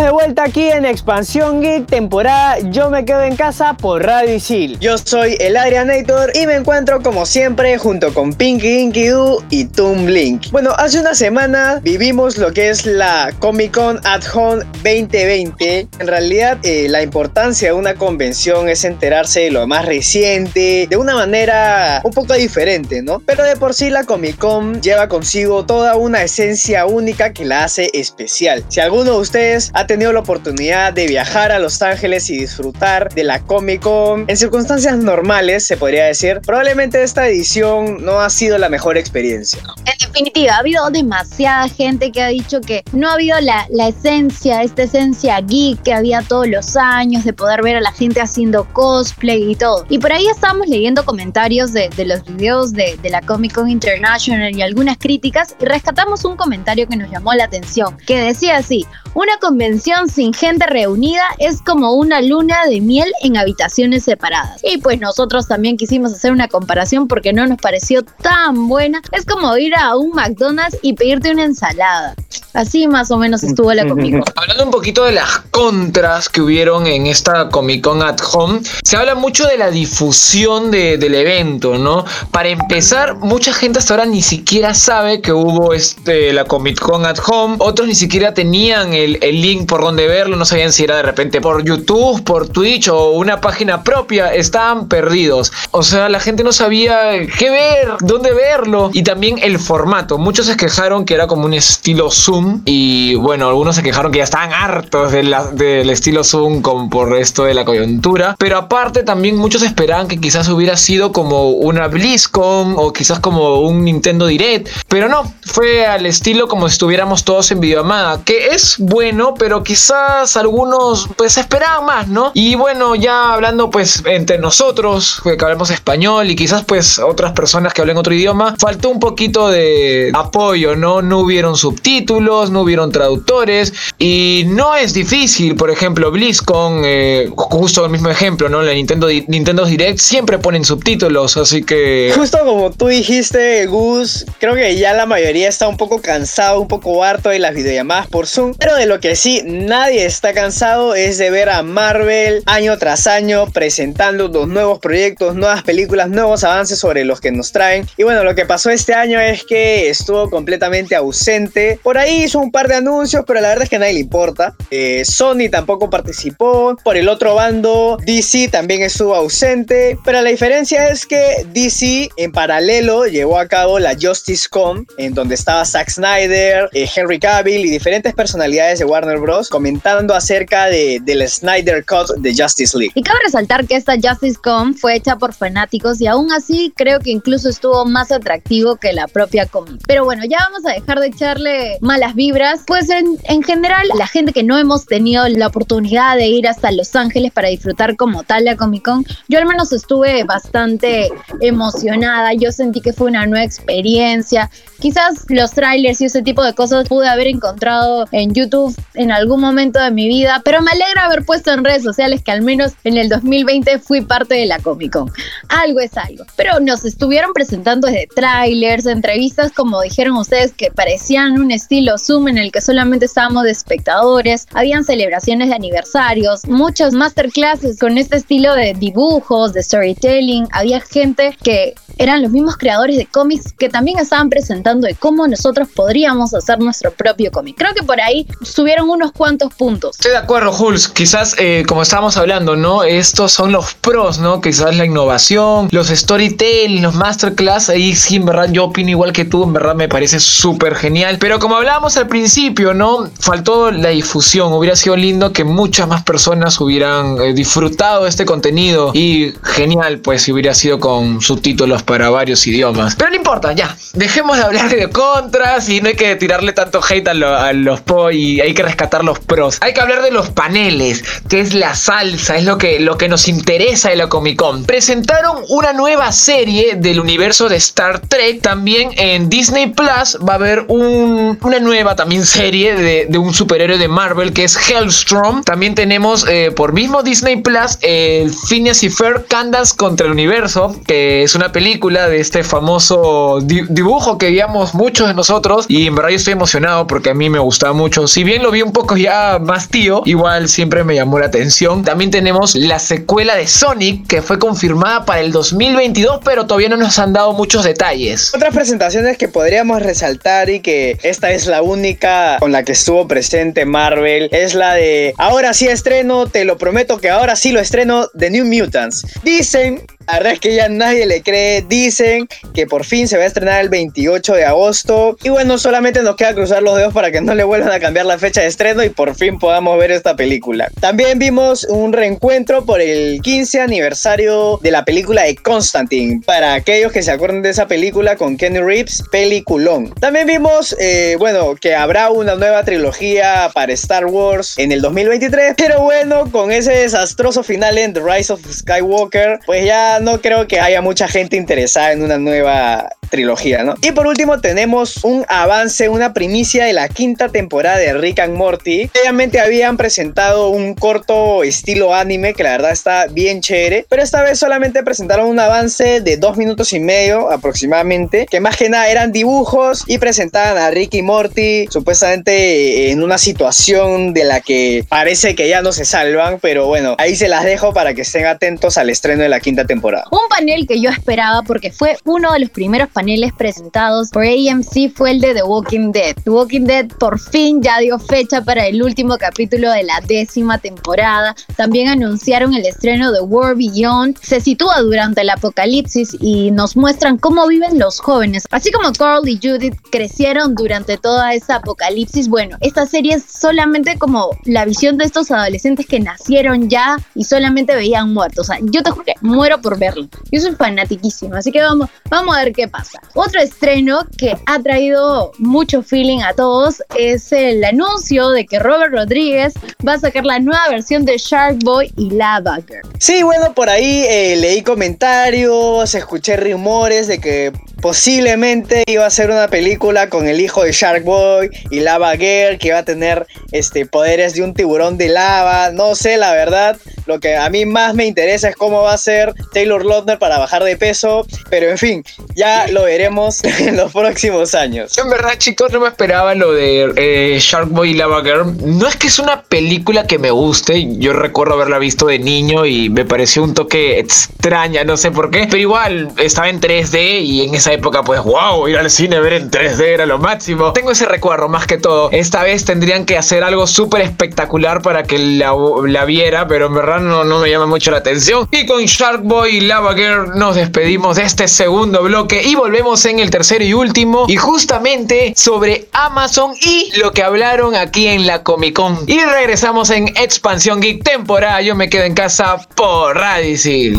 De 0.00 0.10
vuelta 0.10 0.44
aquí 0.44 0.70
en 0.70 0.86
Expansión 0.86 1.60
Geek, 1.60 1.86
temporada 1.86 2.58
Yo 2.70 2.88
me 2.88 3.04
quedo 3.04 3.22
en 3.22 3.36
casa 3.36 3.74
por 3.74 4.02
Radio 4.02 4.34
Isil. 4.34 4.78
Yo 4.78 4.96
soy 4.96 5.36
el 5.38 5.58
Adrianator 5.58 6.32
y 6.34 6.46
me 6.46 6.54
encuentro 6.54 7.02
como 7.02 7.26
siempre 7.26 7.76
junto 7.76 8.14
con 8.14 8.32
Pinky 8.32 8.78
Inky 8.78 9.08
Doo 9.08 9.44
y 9.50 9.66
Toon 9.66 10.06
Blink. 10.06 10.50
Bueno, 10.52 10.72
hace 10.78 11.00
una 11.00 11.14
semana 11.14 11.80
vivimos 11.82 12.38
lo 12.38 12.50
que 12.50 12.70
es 12.70 12.86
la 12.86 13.30
Comic 13.40 13.74
Con 13.74 14.00
at 14.04 14.22
Home 14.32 14.64
2020. 14.82 15.88
En 15.98 16.06
realidad, 16.06 16.56
eh, 16.62 16.86
la 16.88 17.02
importancia 17.02 17.68
de 17.68 17.74
una 17.74 17.94
convención 17.94 18.70
es 18.70 18.84
enterarse 18.84 19.40
de 19.40 19.50
lo 19.50 19.66
más 19.66 19.84
reciente, 19.84 20.86
de 20.88 20.96
una 20.96 21.14
manera 21.14 22.00
un 22.04 22.12
poco 22.12 22.32
diferente, 22.32 23.02
¿no? 23.02 23.20
Pero 23.26 23.44
de 23.44 23.54
por 23.56 23.74
sí 23.74 23.90
la 23.90 24.04
Comic 24.04 24.38
Con 24.38 24.80
lleva 24.80 25.08
consigo 25.08 25.66
toda 25.66 25.96
una 25.96 26.22
esencia 26.22 26.86
única 26.86 27.34
que 27.34 27.44
la 27.44 27.64
hace 27.64 27.90
especial. 27.92 28.64
Si 28.68 28.80
alguno 28.80 29.12
de 29.12 29.18
ustedes 29.18 29.70
ha 29.74 29.89
tenido 29.90 30.12
la 30.12 30.20
oportunidad 30.20 30.92
de 30.92 31.08
viajar 31.08 31.50
a 31.50 31.58
Los 31.58 31.82
Ángeles 31.82 32.30
y 32.30 32.36
disfrutar 32.36 33.12
de 33.12 33.24
la 33.24 33.40
Comic 33.40 33.82
Con 33.82 34.24
en 34.28 34.36
circunstancias 34.36 34.96
normales, 34.96 35.66
se 35.66 35.76
podría 35.76 36.04
decir, 36.04 36.40
probablemente 36.46 37.02
esta 37.02 37.26
edición 37.26 38.04
no 38.04 38.20
ha 38.20 38.30
sido 38.30 38.56
la 38.56 38.68
mejor 38.68 38.96
experiencia. 38.96 39.58
En 39.78 39.98
definitiva, 39.98 40.54
ha 40.54 40.58
habido 40.58 40.88
demasiada 40.90 41.68
gente 41.68 42.12
que 42.12 42.22
ha 42.22 42.28
dicho 42.28 42.60
que 42.60 42.84
no 42.92 43.08
ha 43.08 43.14
habido 43.14 43.40
la, 43.40 43.66
la 43.70 43.88
esencia, 43.88 44.62
esta 44.62 44.84
esencia 44.84 45.40
geek 45.40 45.82
que 45.82 45.92
había 45.92 46.22
todos 46.22 46.46
los 46.46 46.76
años, 46.76 47.24
de 47.24 47.32
poder 47.32 47.60
ver 47.60 47.74
a 47.74 47.80
la 47.80 47.90
gente 47.90 48.20
haciendo 48.20 48.68
cosplay 48.72 49.50
y 49.50 49.56
todo. 49.56 49.86
Y 49.88 49.98
por 49.98 50.12
ahí 50.12 50.28
estábamos 50.28 50.68
leyendo 50.68 51.04
comentarios 51.04 51.72
de, 51.72 51.88
de 51.88 52.04
los 52.04 52.24
videos 52.24 52.72
de, 52.72 52.96
de 53.02 53.10
la 53.10 53.22
Comic 53.22 53.54
Con 53.54 53.68
International 53.68 54.54
y 54.56 54.62
algunas 54.62 54.98
críticas 54.98 55.56
y 55.60 55.64
rescatamos 55.64 56.24
un 56.24 56.36
comentario 56.36 56.86
que 56.86 56.96
nos 56.96 57.10
llamó 57.10 57.34
la 57.34 57.42
atención, 57.42 57.96
que 58.06 58.20
decía 58.20 58.58
así, 58.58 58.86
una 59.14 59.36
convención 59.38 59.79
sin 60.12 60.32
gente 60.32 60.66
reunida 60.66 61.22
es 61.38 61.60
como 61.62 61.94
una 61.94 62.20
luna 62.20 62.66
de 62.68 62.80
miel 62.80 63.10
en 63.22 63.36
habitaciones 63.36 64.04
separadas. 64.04 64.60
Y 64.62 64.78
pues 64.78 65.00
nosotros 65.00 65.48
también 65.48 65.76
quisimos 65.76 66.12
hacer 66.12 66.32
una 66.32 66.48
comparación 66.48 67.08
porque 67.08 67.32
no 67.32 67.46
nos 67.46 67.58
pareció 67.58 68.02
tan 68.02 68.68
buena. 68.68 69.00
Es 69.12 69.24
como 69.24 69.56
ir 69.56 69.74
a 69.74 69.96
un 69.96 70.10
McDonald's 70.10 70.78
y 70.82 70.94
pedirte 70.94 71.32
una 71.32 71.44
ensalada. 71.44 72.14
Así 72.52 72.88
más 72.88 73.10
o 73.10 73.16
menos 73.16 73.42
estuvo 73.42 73.72
la 73.72 73.86
Comic 73.86 74.12
Con. 74.20 74.24
Hablando 74.36 74.64
un 74.64 74.70
poquito 74.70 75.04
de 75.04 75.12
las 75.12 75.38
contras 75.50 76.28
que 76.28 76.40
hubieron 76.40 76.86
en 76.86 77.06
esta 77.06 77.48
Comic 77.48 77.82
Con 77.84 78.02
at 78.02 78.18
Home, 78.32 78.60
se 78.82 78.96
habla 78.96 79.14
mucho 79.14 79.46
de 79.46 79.56
la 79.58 79.70
difusión 79.70 80.70
de- 80.70 80.98
del 80.98 81.14
evento, 81.14 81.78
¿no? 81.78 82.04
Para 82.32 82.48
empezar, 82.48 83.16
mucha 83.16 83.52
gente 83.52 83.78
hasta 83.78 83.94
ahora 83.94 84.06
ni 84.06 84.22
siquiera 84.22 84.74
sabe 84.74 85.20
que 85.20 85.32
hubo 85.32 85.74
este, 85.74 86.32
la 86.32 86.44
Comic 86.44 86.80
Con 86.80 87.06
at 87.06 87.18
Home, 87.26 87.56
otros 87.60 87.86
ni 87.86 87.94
siquiera 87.94 88.34
tenían 88.34 88.92
el, 88.94 89.18
el 89.22 89.40
link 89.40 89.68
por 89.68 89.82
donde 89.82 90.06
verlo, 90.08 90.36
no 90.36 90.44
sabían 90.44 90.72
si 90.72 90.84
era 90.84 90.96
de 90.96 91.02
repente 91.02 91.40
por 91.40 91.62
YouTube, 91.64 92.24
por 92.24 92.48
Twitch 92.48 92.88
o 92.88 93.10
una 93.10 93.40
página 93.40 93.84
propia, 93.84 94.34
estaban 94.34 94.88
perdidos. 94.88 95.52
O 95.70 95.82
sea, 95.82 96.08
la 96.08 96.18
gente 96.20 96.42
no 96.42 96.52
sabía 96.52 97.10
qué 97.38 97.50
ver, 97.50 97.88
dónde 98.00 98.32
verlo 98.32 98.90
y 98.92 99.02
también 99.02 99.38
el 99.40 99.58
formato. 99.58 100.18
Muchos 100.18 100.46
se 100.46 100.56
quejaron 100.56 101.04
que 101.04 101.14
era 101.14 101.26
como 101.26 101.44
un 101.44 101.54
estilo 101.54 102.10
Zoom 102.10 102.39
y 102.64 103.14
bueno, 103.16 103.48
algunos 103.48 103.76
se 103.76 103.82
quejaron 103.82 104.12
que 104.12 104.18
ya 104.18 104.24
estaban 104.24 104.52
hartos 104.52 105.12
del 105.12 105.90
estilo 105.90 106.24
Zoom 106.24 106.62
con, 106.62 106.90
por 106.90 107.16
esto 107.16 107.44
de 107.44 107.54
la 107.54 107.64
coyuntura. 107.64 108.36
Pero 108.38 108.56
aparte 108.58 109.02
también 109.02 109.36
muchos 109.36 109.62
esperaban 109.62 110.08
que 110.08 110.20
quizás 110.20 110.48
hubiera 110.48 110.76
sido 110.76 111.12
como 111.12 111.50
una 111.50 111.88
BlizzCon 111.88 112.74
o 112.76 112.92
quizás 112.92 113.20
como 113.20 113.60
un 113.60 113.84
Nintendo 113.84 114.26
Direct. 114.26 114.68
Pero 114.88 115.08
no, 115.08 115.32
fue 115.42 115.86
al 115.86 116.06
estilo 116.06 116.48
como 116.48 116.68
si 116.68 116.74
estuviéramos 116.74 117.24
todos 117.24 117.50
en 117.50 117.60
videollamada, 117.60 118.22
que 118.24 118.48
es 118.48 118.76
bueno, 118.78 119.34
pero 119.34 119.62
quizás 119.62 120.36
algunos 120.36 121.08
pues 121.16 121.36
esperaban 121.36 121.84
más, 121.84 122.08
¿no? 122.08 122.32
Y 122.34 122.54
bueno, 122.54 122.94
ya 122.94 123.32
hablando 123.32 123.70
pues 123.70 124.02
entre 124.06 124.38
nosotros, 124.38 125.20
que 125.22 125.36
hablamos 125.44 125.70
español 125.70 126.30
y 126.30 126.36
quizás 126.36 126.64
pues 126.64 126.98
otras 126.98 127.32
personas 127.32 127.72
que 127.72 127.80
hablen 127.80 127.96
otro 127.96 128.14
idioma, 128.14 128.54
faltó 128.58 128.88
un 128.88 129.00
poquito 129.00 129.48
de 129.48 130.10
apoyo, 130.14 130.76
¿no? 130.76 131.02
No 131.02 131.18
hubieron 131.18 131.56
subtítulos, 131.56 132.29
no 132.50 132.62
hubieron 132.62 132.92
traductores 132.92 133.72
y 133.98 134.44
no 134.46 134.76
es 134.76 134.94
difícil, 134.94 135.56
por 135.56 135.70
ejemplo, 135.70 136.10
BlizzCon, 136.10 136.82
eh, 136.84 137.30
justo 137.36 137.84
el 137.84 137.90
mismo 137.90 138.08
ejemplo, 138.08 138.48
¿no? 138.48 138.62
La 138.62 138.72
Nintendo, 138.72 139.08
Nintendo 139.08 139.64
Direct 139.64 139.98
siempre 139.98 140.38
ponen 140.38 140.64
subtítulos, 140.64 141.36
así 141.36 141.62
que... 141.62 142.12
Justo 142.14 142.38
como 142.44 142.70
tú 142.70 142.86
dijiste, 142.86 143.66
Gus, 143.66 144.26
creo 144.38 144.54
que 144.54 144.76
ya 144.76 144.94
la 144.94 145.06
mayoría 145.06 145.48
está 145.48 145.68
un 145.68 145.76
poco 145.76 146.00
cansado, 146.00 146.60
un 146.60 146.68
poco 146.68 147.02
harto 147.02 147.28
de 147.28 147.38
las 147.38 147.54
videollamadas 147.54 148.06
por 148.06 148.26
Zoom. 148.26 148.54
Pero 148.58 148.76
de 148.76 148.86
lo 148.86 149.00
que 149.00 149.16
sí 149.16 149.42
nadie 149.44 150.04
está 150.04 150.32
cansado 150.32 150.94
es 150.94 151.18
de 151.18 151.30
ver 151.30 151.50
a 151.50 151.62
Marvel 151.62 152.42
año 152.46 152.78
tras 152.78 153.06
año 153.06 153.46
presentando 153.52 154.28
los 154.28 154.48
nuevos 154.48 154.78
proyectos, 154.78 155.34
nuevas 155.34 155.62
películas, 155.62 156.08
nuevos 156.08 156.44
avances 156.44 156.78
sobre 156.78 157.04
los 157.04 157.20
que 157.20 157.32
nos 157.32 157.52
traen. 157.52 157.88
Y 157.96 158.02
bueno, 158.02 158.24
lo 158.24 158.34
que 158.34 158.46
pasó 158.46 158.70
este 158.70 158.94
año 158.94 159.20
es 159.20 159.44
que 159.44 159.88
estuvo 159.88 160.30
completamente 160.30 160.94
ausente. 160.94 161.78
Por 161.82 161.98
ahí 161.98 162.19
hizo 162.24 162.38
un 162.38 162.50
par 162.50 162.68
de 162.68 162.76
anuncios, 162.76 163.24
pero 163.26 163.40
la 163.40 163.48
verdad 163.48 163.64
es 163.64 163.70
que 163.70 163.76
a 163.76 163.80
nadie 163.80 163.94
le 163.94 164.00
importa. 164.00 164.54
Eh, 164.70 165.04
Sony 165.04 165.50
tampoco 165.50 165.90
participó. 165.90 166.76
Por 166.82 166.96
el 166.96 167.08
otro 167.08 167.34
bando, 167.34 167.98
DC 168.04 168.48
también 168.48 168.82
estuvo 168.82 169.14
ausente. 169.14 169.98
Pero 170.04 170.20
la 170.22 170.30
diferencia 170.30 170.88
es 170.88 171.06
que 171.06 171.46
DC 171.52 172.10
en 172.16 172.32
paralelo 172.32 173.06
llevó 173.06 173.38
a 173.38 173.46
cabo 173.46 173.78
la 173.78 173.96
Justice 174.00 174.48
Con, 174.48 174.86
en 174.98 175.14
donde 175.14 175.34
estaba 175.34 175.64
Zack 175.64 175.90
Snyder, 175.90 176.68
eh, 176.72 176.88
Henry 176.94 177.18
Cavill 177.18 177.66
y 177.66 177.70
diferentes 177.70 178.14
personalidades 178.14 178.78
de 178.78 178.84
Warner 178.84 179.18
Bros. 179.18 179.48
comentando 179.48 180.14
acerca 180.14 180.66
de, 180.66 181.00
del 181.02 181.28
Snyder 181.28 181.84
Cut 181.84 182.16
de 182.18 182.34
Justice 182.34 182.76
League. 182.76 182.92
Y 182.94 183.02
cabe 183.02 183.18
resaltar 183.24 183.66
que 183.66 183.76
esta 183.76 183.94
Justice 183.94 184.38
Con 184.42 184.74
fue 184.74 184.96
hecha 184.96 185.16
por 185.16 185.34
fanáticos 185.34 186.00
y 186.00 186.06
aún 186.06 186.32
así 186.32 186.72
creo 186.76 187.00
que 187.00 187.10
incluso 187.10 187.48
estuvo 187.48 187.84
más 187.84 188.12
atractivo 188.12 188.76
que 188.76 188.92
la 188.92 189.06
propia 189.06 189.46
cómic. 189.46 189.80
Pero 189.86 190.04
bueno, 190.04 190.24
ya 190.28 190.38
vamos 190.40 190.64
a 190.66 190.74
dejar 190.74 191.00
de 191.00 191.06
echarle 191.06 191.78
vibras. 192.14 192.62
Pues 192.66 192.90
en, 192.90 193.18
en 193.24 193.42
general, 193.42 193.86
la 193.96 194.06
gente 194.06 194.32
que 194.32 194.42
no 194.42 194.58
hemos 194.58 194.86
tenido 194.86 195.26
la 195.28 195.46
oportunidad 195.46 196.16
de 196.16 196.26
ir 196.26 196.48
hasta 196.48 196.72
Los 196.72 196.94
Ángeles 196.96 197.32
para 197.32 197.48
disfrutar 197.48 197.96
como 197.96 198.22
tal 198.22 198.44
la 198.44 198.56
Comic 198.56 198.84
Con, 198.84 199.04
yo 199.28 199.38
al 199.38 199.46
menos 199.46 199.72
estuve 199.72 200.24
bastante 200.24 201.10
emocionada. 201.40 202.32
Yo 202.34 202.52
sentí 202.52 202.80
que 202.80 202.92
fue 202.92 203.08
una 203.08 203.26
nueva 203.26 203.44
experiencia. 203.44 204.50
Quizás 204.78 205.26
los 205.28 205.52
trailers 205.52 206.00
y 206.00 206.06
ese 206.06 206.22
tipo 206.22 206.42
de 206.42 206.54
cosas 206.54 206.88
pude 206.88 207.08
haber 207.08 207.26
encontrado 207.26 208.06
en 208.12 208.32
YouTube 208.32 208.74
en 208.94 209.12
algún 209.12 209.40
momento 209.40 209.78
de 209.78 209.90
mi 209.90 210.08
vida, 210.08 210.40
pero 210.44 210.62
me 210.62 210.70
alegra 210.70 211.04
haber 211.04 211.24
puesto 211.24 211.52
en 211.52 211.64
redes 211.64 211.82
sociales 211.82 212.22
que 212.22 212.32
al 212.32 212.42
menos 212.42 212.72
en 212.84 212.96
el 212.96 213.08
2020 213.08 213.78
fui 213.78 214.00
parte 214.00 214.34
de 214.34 214.46
la 214.46 214.58
Comic 214.58 214.92
Con. 214.92 215.10
Algo 215.48 215.80
es 215.80 215.96
algo. 215.96 216.24
Pero 216.36 216.60
nos 216.60 216.84
estuvieron 216.84 217.32
presentando 217.32 217.88
desde 217.88 218.08
trailers, 218.14 218.86
entrevistas, 218.86 219.52
como 219.52 219.80
dijeron 219.82 220.16
ustedes, 220.16 220.52
que 220.52 220.70
parecían 220.70 221.38
un 221.40 221.50
estilo 221.50 221.98
Zoom 222.04 222.28
en 222.28 222.38
el 222.38 222.52
que 222.52 222.60
solamente 222.60 223.06
estábamos 223.06 223.44
de 223.44 223.50
espectadores. 223.50 224.46
Habían 224.54 224.84
celebraciones 224.84 225.48
de 225.48 225.54
aniversarios, 225.54 226.46
muchas 226.46 226.94
masterclasses 226.94 227.78
con 227.78 227.98
este 227.98 228.16
estilo 228.16 228.54
de 228.54 228.74
dibujos, 228.74 229.52
de 229.52 229.62
storytelling. 229.62 230.48
Había 230.52 230.80
gente 230.80 231.36
que 231.42 231.74
eran 231.98 232.22
los 232.22 232.30
mismos 232.30 232.56
creadores 232.56 232.96
de 232.96 233.06
cómics 233.06 233.52
que 233.52 233.68
también 233.68 233.98
estaban 233.98 234.30
presentando 234.30 234.86
de 234.86 234.94
cómo 234.94 235.26
nosotros 235.28 235.68
podríamos 235.74 236.32
hacer 236.32 236.58
nuestro 236.58 236.92
propio 236.92 237.30
cómic. 237.30 237.56
Creo 237.58 237.74
que 237.74 237.82
por 237.82 238.00
ahí 238.00 238.26
subieron 238.42 238.88
unos 238.88 239.12
cuantos 239.12 239.52
puntos. 239.54 239.96
Estoy 239.96 240.12
de 240.12 240.16
acuerdo, 240.16 240.52
Jules. 240.52 240.88
Quizás, 240.88 241.36
eh, 241.38 241.64
como 241.68 241.82
estábamos 241.82 242.16
hablando, 242.16 242.56
¿no? 242.56 242.84
Estos 242.84 243.32
son 243.32 243.52
los 243.52 243.74
pros, 243.74 244.18
¿no? 244.18 244.40
Quizás 244.40 244.76
la 244.76 244.86
innovación, 244.86 245.68
los 245.72 245.88
storytelling, 245.88 246.82
los 246.82 246.94
masterclass. 246.94 247.68
Ahí 247.68 247.94
sí, 247.94 248.16
en 248.16 248.24
verdad, 248.24 248.48
yo 248.50 248.64
opino 248.64 248.90
igual 248.90 249.12
que 249.12 249.24
tú. 249.24 249.44
En 249.44 249.52
verdad, 249.52 249.74
me 249.74 249.88
parece 249.88 250.20
súper 250.20 250.74
genial. 250.74 251.18
Pero 251.18 251.38
como 251.38 251.56
hablábamos 251.56 251.89
al 251.96 252.08
principio, 252.08 252.74
¿no? 252.74 253.10
Faltó 253.20 253.70
la 253.70 253.88
difusión. 253.90 254.52
Hubiera 254.52 254.76
sido 254.76 254.96
lindo 254.96 255.32
que 255.32 255.44
muchas 255.44 255.86
más 255.88 256.02
personas 256.02 256.60
hubieran 256.60 257.20
eh, 257.20 257.32
disfrutado 257.32 258.06
este 258.06 258.24
contenido. 258.24 258.90
Y 258.94 259.32
genial, 259.42 259.98
pues, 259.98 260.22
si 260.22 260.32
hubiera 260.32 260.54
sido 260.54 260.78
con 260.80 261.20
subtítulos 261.20 261.82
para 261.82 262.10
varios 262.10 262.46
idiomas. 262.46 262.96
Pero 262.96 263.10
no 263.10 263.16
importa, 263.16 263.52
ya. 263.52 263.76
Dejemos 263.94 264.36
de 264.36 264.42
hablar 264.44 264.68
de 264.68 264.88
contras 264.90 265.68
y 265.68 265.80
no 265.80 265.88
hay 265.88 265.94
que 265.96 266.16
tirarle 266.16 266.52
tanto 266.52 266.80
hate 266.86 267.08
a 267.08 267.52
los 267.52 267.80
po 267.80 268.10
y 268.10 268.40
hay 268.40 268.54
que 268.54 268.62
rescatar 268.62 269.04
los 269.04 269.18
pros. 269.18 269.58
Hay 269.60 269.72
que 269.72 269.80
hablar 269.80 270.02
de 270.02 270.10
los 270.10 270.30
paneles, 270.30 271.02
que 271.28 271.40
es 271.40 271.54
la 271.54 271.74
salsa, 271.74 272.36
es 272.36 272.44
lo 272.44 272.58
que, 272.58 272.80
lo 272.80 272.96
que 272.98 273.08
nos 273.08 273.28
interesa 273.28 273.90
de 273.90 273.96
la 273.96 274.08
Comic 274.08 274.36
Con. 274.38 274.64
Presentaron 274.64 275.38
una 275.48 275.72
nueva 275.72 276.12
serie 276.12 276.76
del 276.76 277.00
universo 277.00 277.48
de 277.48 277.56
Star 277.56 278.00
Trek. 278.00 278.40
También 278.42 278.90
en 278.96 279.28
Disney 279.28 279.68
Plus 279.68 280.18
va 280.26 280.32
a 280.34 280.36
haber 280.36 280.64
un- 280.68 281.38
una 281.42 281.58
nueva 281.60 281.79
también 281.84 282.24
serie 282.26 282.74
de, 282.74 283.18
un 283.18 283.34
superhéroe 283.34 283.78
de 283.78 283.88
Marvel 283.88 284.32
que 284.32 284.44
es 284.44 284.56
Hellstrom. 284.56 285.42
También 285.42 285.74
tenemos 285.74 286.26
eh, 286.28 286.52
por 286.54 286.72
mismo 286.72 287.02
Disney 287.02 287.36
Plus 287.36 287.78
el 287.82 288.32
Phineas 288.48 288.82
y 288.82 288.90
Ferb 288.90 289.26
Candace 289.26 289.74
contra 289.76 290.06
el 290.06 290.12
universo, 290.12 290.76
que 290.86 291.22
es 291.22 291.34
una 291.34 291.52
película 291.52 292.08
de 292.08 292.20
este 292.20 292.44
famoso 292.44 293.40
di- 293.42 293.62
dibujo 293.68 294.18
que 294.18 294.26
veíamos 294.26 294.74
muchos 294.74 295.08
de 295.08 295.14
nosotros 295.14 295.66
y 295.68 295.86
en 295.86 295.94
verdad 295.94 296.10
yo 296.10 296.16
estoy 296.16 296.32
emocionado 296.32 296.86
porque 296.86 297.10
a 297.10 297.14
mí 297.14 297.28
me 297.30 297.38
gustaba 297.38 297.72
mucho. 297.72 298.06
Si 298.06 298.24
bien 298.24 298.42
lo 298.42 298.50
vi 298.50 298.62
un 298.62 298.72
poco 298.72 298.96
ya 298.96 299.38
más 299.40 299.68
tío, 299.68 300.02
igual 300.04 300.48
siempre 300.48 300.84
me 300.84 300.94
llamó 300.94 301.18
la 301.18 301.26
atención. 301.26 301.84
También 301.84 302.10
tenemos 302.10 302.54
la 302.54 302.78
secuela 302.78 303.36
de 303.36 303.46
Sonic 303.46 304.06
que 304.06 304.22
fue 304.22 304.38
confirmada 304.38 305.04
para 305.04 305.20
el 305.20 305.32
2022, 305.32 306.20
pero 306.24 306.46
todavía 306.46 306.68
no 306.68 306.76
nos 306.76 306.98
han 306.98 307.12
dado 307.12 307.32
muchos 307.32 307.64
detalles. 307.64 308.32
Otras 308.34 308.54
presentaciones 308.54 309.16
que 309.18 309.28
podríamos 309.28 309.82
resaltar 309.82 310.50
y 310.50 310.60
que 310.60 310.98
esta 311.02 311.30
es 311.32 311.46
la 311.46 311.62
única 311.70 312.36
con 312.38 312.52
la 312.52 312.64
que 312.64 312.72
estuvo 312.72 313.06
presente 313.06 313.64
Marvel 313.64 314.28
es 314.32 314.54
la 314.54 314.74
de 314.74 315.14
ahora 315.18 315.54
sí 315.54 315.68
estreno, 315.68 316.26
te 316.26 316.44
lo 316.44 316.58
prometo 316.58 316.98
que 316.98 317.10
ahora 317.10 317.36
sí 317.36 317.52
lo 317.52 317.60
estreno 317.60 318.08
de 318.14 318.30
New 318.30 318.44
Mutants. 318.44 319.06
Dicen, 319.22 319.86
la 320.10 320.18
verdad 320.18 320.32
es 320.32 320.40
que 320.40 320.54
ya 320.56 320.68
nadie 320.68 321.06
le 321.06 321.22
cree, 321.22 321.62
dicen 321.62 322.28
que 322.52 322.66
por 322.66 322.84
fin 322.84 323.06
se 323.06 323.16
va 323.16 323.22
a 323.22 323.26
estrenar 323.26 323.60
el 323.60 323.68
28 323.68 324.34
de 324.34 324.44
agosto 324.44 325.16
y 325.22 325.28
bueno, 325.28 325.56
solamente 325.56 326.02
nos 326.02 326.16
queda 326.16 326.34
cruzar 326.34 326.64
los 326.64 326.76
dedos 326.76 326.92
para 326.92 327.12
que 327.12 327.20
no 327.20 327.32
le 327.34 327.44
vuelvan 327.44 327.70
a 327.70 327.78
cambiar 327.78 328.06
la 328.06 328.18
fecha 328.18 328.40
de 328.40 328.48
estreno 328.48 328.82
y 328.82 328.88
por 328.88 329.14
fin 329.14 329.38
podamos 329.38 329.78
ver 329.78 329.92
esta 329.92 330.16
película. 330.16 330.68
También 330.80 331.20
vimos 331.20 331.62
un 331.64 331.92
reencuentro 331.92 332.64
por 332.64 332.80
el 332.80 333.20
15 333.22 333.60
aniversario 333.60 334.58
de 334.62 334.72
la 334.72 334.84
película 334.84 335.22
de 335.22 335.36
Constantine. 335.36 336.22
Para 336.26 336.54
aquellos 336.54 336.90
que 336.90 337.02
se 337.04 337.12
acuerdan 337.12 337.42
de 337.42 337.50
esa 337.50 337.68
película 337.68 338.16
con 338.16 338.36
Kenny 338.36 338.58
Reeves, 338.58 339.04
peliculón. 339.12 339.94
También 339.94 340.26
vimos, 340.26 340.74
eh, 340.80 341.14
bueno, 341.20 341.54
que 341.54 341.76
habrá 341.76 342.10
una 342.10 342.34
nueva 342.34 342.64
trilogía 342.64 343.48
para 343.54 343.72
Star 343.74 344.06
Wars 344.06 344.54
en 344.58 344.72
el 344.72 344.80
2023. 344.80 345.54
Pero 345.56 345.82
bueno, 345.82 346.28
con 346.32 346.50
ese 346.50 346.72
desastroso 346.72 347.44
final 347.44 347.78
en 347.78 347.92
The 347.92 348.00
Rise 348.00 348.32
of 348.32 348.40
Skywalker, 348.50 349.38
pues 349.46 349.64
ya 349.64 349.99
no 350.00 350.20
creo 350.20 350.46
que 350.46 350.60
haya 350.60 350.80
mucha 350.82 351.08
gente 351.08 351.36
interesada 351.36 351.92
en 351.92 352.02
una 352.02 352.18
nueva 352.18 352.90
trilogía, 353.10 353.62
¿no? 353.64 353.74
Y 353.82 353.92
por 353.92 354.06
último 354.06 354.40
tenemos 354.40 355.04
un 355.04 355.24
avance, 355.28 355.88
una 355.88 356.14
primicia 356.14 356.64
de 356.64 356.72
la 356.72 356.88
quinta 356.88 357.28
temporada 357.28 357.76
de 357.76 357.92
Rick 357.94 358.20
and 358.20 358.36
Morty. 358.36 358.86
Previamente 358.88 359.40
habían 359.40 359.76
presentado 359.76 360.48
un 360.48 360.74
corto 360.74 361.42
estilo 361.42 361.94
anime 361.94 362.32
que 362.34 362.42
la 362.42 362.52
verdad 362.52 362.70
está 362.70 363.06
bien 363.06 363.40
chévere, 363.40 363.84
pero 363.88 364.02
esta 364.02 364.22
vez 364.22 364.38
solamente 364.38 364.82
presentaron 364.82 365.26
un 365.26 365.38
avance 365.38 366.00
de 366.00 366.16
dos 366.16 366.36
minutos 366.36 366.72
y 366.72 366.80
medio 366.80 367.30
aproximadamente, 367.30 368.26
que 368.30 368.40
más 368.40 368.56
que 368.56 368.68
nada 368.68 368.88
eran 368.88 369.12
dibujos 369.12 369.84
y 369.86 369.98
presentaban 369.98 370.56
a 370.56 370.70
Rick 370.70 370.94
y 370.94 371.02
Morty 371.02 371.66
supuestamente 371.68 372.90
en 372.90 373.02
una 373.02 373.18
situación 373.18 374.14
de 374.14 374.24
la 374.24 374.40
que 374.40 374.84
parece 374.88 375.34
que 375.34 375.48
ya 375.48 375.62
no 375.62 375.72
se 375.72 375.84
salvan, 375.84 376.38
pero 376.40 376.66
bueno, 376.66 376.94
ahí 376.98 377.16
se 377.16 377.28
las 377.28 377.44
dejo 377.44 377.72
para 377.72 377.94
que 377.94 378.02
estén 378.02 378.26
atentos 378.26 378.78
al 378.78 378.88
estreno 378.88 379.22
de 379.22 379.28
la 379.28 379.40
quinta 379.40 379.64
temporada. 379.64 380.04
Un 380.12 380.28
panel 380.28 380.66
que 380.66 380.80
yo 380.80 380.90
esperaba 380.90 381.42
porque 381.42 381.72
fue 381.72 381.96
uno 382.04 382.32
de 382.32 382.40
los 382.40 382.50
primeros 382.50 382.88
paneles 382.88 382.99
presentados 383.36 384.10
por 384.10 384.24
AMC 384.24 384.92
fue 384.94 385.12
el 385.12 385.20
de 385.20 385.34
The 385.34 385.42
Walking 385.42 385.90
Dead. 385.90 386.14
The 386.22 386.30
Walking 386.30 386.64
Dead 386.64 386.86
por 386.98 387.18
fin 387.18 387.62
ya 387.62 387.78
dio 387.78 387.98
fecha 387.98 388.42
para 388.42 388.66
el 388.66 388.82
último 388.82 389.16
capítulo 389.16 389.70
de 389.72 389.84
la 389.84 390.00
décima 390.06 390.58
temporada. 390.58 391.34
También 391.56 391.88
anunciaron 391.88 392.52
el 392.52 392.66
estreno 392.66 393.10
de 393.10 393.20
War 393.20 393.56
Beyond. 393.56 394.18
Se 394.20 394.40
sitúa 394.40 394.80
durante 394.82 395.22
el 395.22 395.30
apocalipsis 395.30 396.14
y 396.20 396.50
nos 396.50 396.76
muestran 396.76 397.16
cómo 397.16 397.46
viven 397.48 397.78
los 397.78 398.00
jóvenes. 398.00 398.44
Así 398.50 398.70
como 398.70 398.92
Carl 398.92 399.26
y 399.26 399.38
Judith 399.42 399.76
crecieron 399.90 400.54
durante 400.54 400.98
toda 400.98 401.32
esa 401.32 401.56
apocalipsis, 401.56 402.28
bueno, 402.28 402.58
esta 402.60 402.86
serie 402.86 403.14
es 403.14 403.24
solamente 403.24 403.98
como 403.98 404.30
la 404.44 404.66
visión 404.66 404.98
de 404.98 405.06
estos 405.06 405.30
adolescentes 405.30 405.86
que 405.86 406.00
nacieron 406.00 406.68
ya 406.68 406.98
y 407.14 407.24
solamente 407.24 407.74
veían 407.74 408.12
muertos. 408.12 408.50
O 408.50 408.52
sea, 408.52 408.58
yo 408.60 408.82
te 408.82 408.90
juro 408.90 409.04
que 409.04 409.14
muero 409.22 409.60
por 409.62 409.78
verlo. 409.78 410.06
Yo 410.30 410.40
soy 410.40 410.54
fanatiquísima, 410.54 411.38
así 411.38 411.50
que 411.50 411.62
vamos, 411.62 411.88
vamos 412.10 412.36
a 412.36 412.44
ver 412.44 412.52
qué 412.52 412.68
pasa. 412.68 412.89
Otro 413.14 413.40
estreno 413.40 414.06
que 414.16 414.36
ha 414.46 414.58
traído 414.60 415.32
mucho 415.38 415.82
feeling 415.82 416.20
a 416.20 416.34
todos 416.34 416.82
es 416.98 417.32
el 417.32 417.64
anuncio 417.64 418.30
de 418.30 418.46
que 418.46 418.58
Robert 418.58 418.92
Rodríguez 418.92 419.54
va 419.86 419.94
a 419.94 419.98
sacar 419.98 420.24
la 420.24 420.38
nueva 420.38 420.68
versión 420.70 421.04
de 421.04 421.18
Shark 421.18 421.58
Boy 421.64 421.92
y 421.96 422.10
Lava 422.10 422.56
Girl. 422.66 422.88
Sí, 422.98 423.22
bueno, 423.22 423.54
por 423.54 423.68
ahí 423.68 424.04
eh, 424.08 424.36
leí 424.36 424.62
comentarios, 424.62 425.94
escuché 425.94 426.36
rumores 426.36 427.06
de 427.06 427.20
que 427.20 427.52
posiblemente 427.80 428.84
iba 428.86 429.06
a 429.06 429.10
ser 429.10 429.30
una 429.30 429.48
película 429.48 430.08
con 430.08 430.28
el 430.28 430.40
hijo 430.40 430.64
de 430.64 430.72
Shark 430.72 431.04
Boy 431.04 431.50
y 431.70 431.80
Lava 431.80 432.12
Girl 432.16 432.58
que 432.58 432.68
iba 432.68 432.78
a 432.78 432.84
tener 432.84 433.26
este, 433.52 433.86
poderes 433.86 434.34
de 434.34 434.42
un 434.42 434.54
tiburón 434.54 434.98
de 434.98 435.08
lava. 435.08 435.70
No 435.70 435.94
sé, 435.94 436.16
la 436.16 436.32
verdad. 436.32 436.76
Lo 437.06 437.18
que 437.18 437.36
a 437.36 437.48
mí 437.50 437.66
más 437.66 437.94
me 437.94 438.06
interesa 438.06 438.50
es 438.50 438.56
cómo 438.56 438.82
va 438.82 438.92
a 438.92 438.98
ser 438.98 439.34
Taylor 439.52 439.84
Lautner 439.84 440.18
para 440.18 440.38
bajar 440.38 440.62
de 440.62 440.76
peso. 440.76 441.26
Pero 441.48 441.68
en 441.70 441.78
fin, 441.78 442.04
Ya 442.36 442.68
lo 442.68 442.84
veremos 442.84 443.42
en 443.44 443.76
los 443.76 443.92
próximos 443.92 444.54
años. 444.54 444.96
En 444.98 445.10
verdad, 445.10 445.34
chicos, 445.38 445.72
no 445.72 445.80
me 445.80 445.88
esperaba 445.88 446.34
lo 446.34 446.52
de 446.52 446.92
eh, 446.96 447.38
Shark 447.40 447.68
Boy 447.68 447.90
y 447.90 447.94
Lava 447.94 448.22
Girl. 448.22 448.54
No 448.62 448.86
es 448.86 448.96
que 448.96 449.08
es 449.08 449.18
una 449.18 449.42
película 449.42 450.06
que 450.06 450.18
me 450.18 450.30
guste. 450.30 450.86
Yo 450.98 451.12
recuerdo 451.12 451.54
haberla 451.54 451.78
visto 451.78 452.06
de 452.06 452.18
niño 452.18 452.66
y 452.66 452.90
me 452.90 453.04
pareció 453.04 453.42
un 453.42 453.54
toque 453.54 453.98
extraña, 453.98 454.84
no 454.84 454.96
sé 454.96 455.10
por 455.10 455.30
qué. 455.30 455.46
Pero 455.50 455.58
igual 455.58 456.12
estaba 456.18 456.48
en 456.48 456.60
3D 456.60 457.22
y 457.22 457.44
en 457.44 457.54
esa 457.54 457.69
época, 457.72 458.02
pues, 458.02 458.22
wow, 458.22 458.68
ir 458.68 458.78
al 458.78 458.90
cine 458.90 459.20
ver 459.20 459.34
en 459.34 459.50
3D 459.50 459.80
era 459.80 460.06
lo 460.06 460.18
máximo. 460.18 460.72
Tengo 460.72 460.90
ese 460.90 461.06
recuerdo 461.06 461.48
más 461.48 461.66
que 461.66 461.78
todo. 461.78 462.10
Esta 462.12 462.42
vez 462.42 462.64
tendrían 462.64 463.04
que 463.04 463.16
hacer 463.16 463.42
algo 463.44 463.66
súper 463.66 464.02
espectacular 464.02 464.82
para 464.82 465.04
que 465.04 465.18
la, 465.18 465.54
la 465.86 466.04
viera, 466.04 466.46
pero 466.46 466.66
en 466.66 466.74
verdad 466.74 467.00
no, 467.00 467.24
no 467.24 467.40
me 467.40 467.50
llama 467.50 467.66
mucho 467.66 467.90
la 467.90 467.98
atención. 467.98 468.48
Y 468.50 468.66
con 468.66 468.84
Shark 468.84 469.22
Boy 469.22 469.56
y 469.56 469.60
Lava 469.60 469.94
Girl 469.94 470.32
nos 470.36 470.56
despedimos 470.56 471.16
de 471.16 471.22
este 471.24 471.48
segundo 471.48 472.02
bloque 472.02 472.42
y 472.42 472.54
volvemos 472.54 473.04
en 473.04 473.18
el 473.18 473.30
tercero 473.30 473.64
y 473.64 473.74
último. 473.74 474.26
Y 474.28 474.36
justamente 474.36 475.32
sobre 475.36 475.88
Amazon 475.92 476.52
y 476.60 476.92
lo 476.98 477.12
que 477.12 477.22
hablaron 477.22 477.74
aquí 477.74 478.06
en 478.06 478.26
la 478.26 478.42
Comic 478.42 478.74
Con. 478.74 478.98
Y 479.06 479.20
regresamos 479.20 479.90
en 479.90 480.08
Expansión 480.16 480.80
Geek 480.80 481.02
temporada. 481.02 481.60
Yo 481.62 481.74
me 481.74 481.88
quedo 481.88 482.04
en 482.04 482.14
casa 482.14 482.66
por 482.74 483.16
Radicil. 483.16 483.98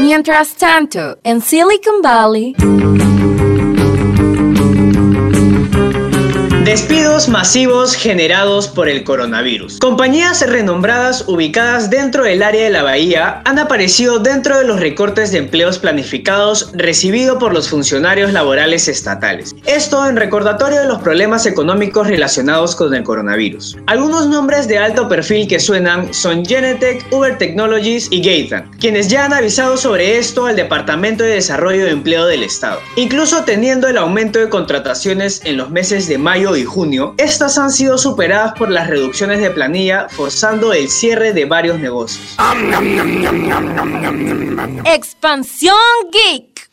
Mientras 0.00 0.54
tanto, 0.54 1.18
en 1.22 1.42
Silicon 1.42 2.00
Valley. 2.02 2.54
Masivos 7.28 7.94
generados 7.94 8.68
por 8.68 8.88
el 8.88 9.04
coronavirus. 9.04 9.78
Compañías 9.78 10.46
renombradas 10.48 11.24
ubicadas 11.26 11.90
dentro 11.90 12.24
del 12.24 12.42
área 12.42 12.64
de 12.64 12.70
la 12.70 12.82
bahía 12.82 13.42
han 13.44 13.58
aparecido 13.58 14.18
dentro 14.18 14.58
de 14.58 14.64
los 14.64 14.80
recortes 14.80 15.30
de 15.30 15.38
empleos 15.38 15.78
planificados 15.78 16.70
recibidos 16.72 17.38
por 17.38 17.52
los 17.52 17.68
funcionarios 17.68 18.32
laborales 18.32 18.88
estatales. 18.88 19.54
Esto 19.66 20.08
en 20.08 20.16
recordatorio 20.16 20.80
de 20.80 20.86
los 20.86 21.02
problemas 21.02 21.46
económicos 21.46 22.06
relacionados 22.06 22.74
con 22.74 22.94
el 22.94 23.02
coronavirus. 23.02 23.76
Algunos 23.86 24.28
nombres 24.28 24.66
de 24.66 24.78
alto 24.78 25.08
perfil 25.08 25.46
que 25.46 25.60
suenan 25.60 26.14
son 26.14 26.44
Genetech, 26.44 27.04
Uber 27.12 27.36
Technologies 27.36 28.08
y 28.10 28.22
Gaetan, 28.22 28.70
quienes 28.78 29.08
ya 29.08 29.26
han 29.26 29.32
avisado 29.32 29.76
sobre 29.76 30.16
esto 30.18 30.46
al 30.46 30.56
Departamento 30.56 31.24
de 31.24 31.34
Desarrollo 31.34 31.84
de 31.84 31.90
Empleo 31.90 32.26
del 32.26 32.42
Estado. 32.42 32.80
Incluso 32.96 33.44
teniendo 33.44 33.88
el 33.88 33.98
aumento 33.98 34.38
de 34.38 34.48
contrataciones 34.48 35.42
en 35.44 35.56
los 35.56 35.70
meses 35.70 36.08
de 36.08 36.18
mayo 36.18 36.56
y 36.56 36.64
junio, 36.64 37.09
estas 37.16 37.58
han 37.58 37.70
sido 37.70 37.98
superadas 37.98 38.54
por 38.54 38.70
las 38.70 38.88
reducciones 38.88 39.40
de 39.40 39.50
planilla, 39.50 40.08
forzando 40.08 40.72
el 40.72 40.88
cierre 40.88 41.32
de 41.32 41.44
varios 41.44 41.78
negocios. 41.78 42.36
Expansión 44.84 45.76
Geek. 46.12 46.70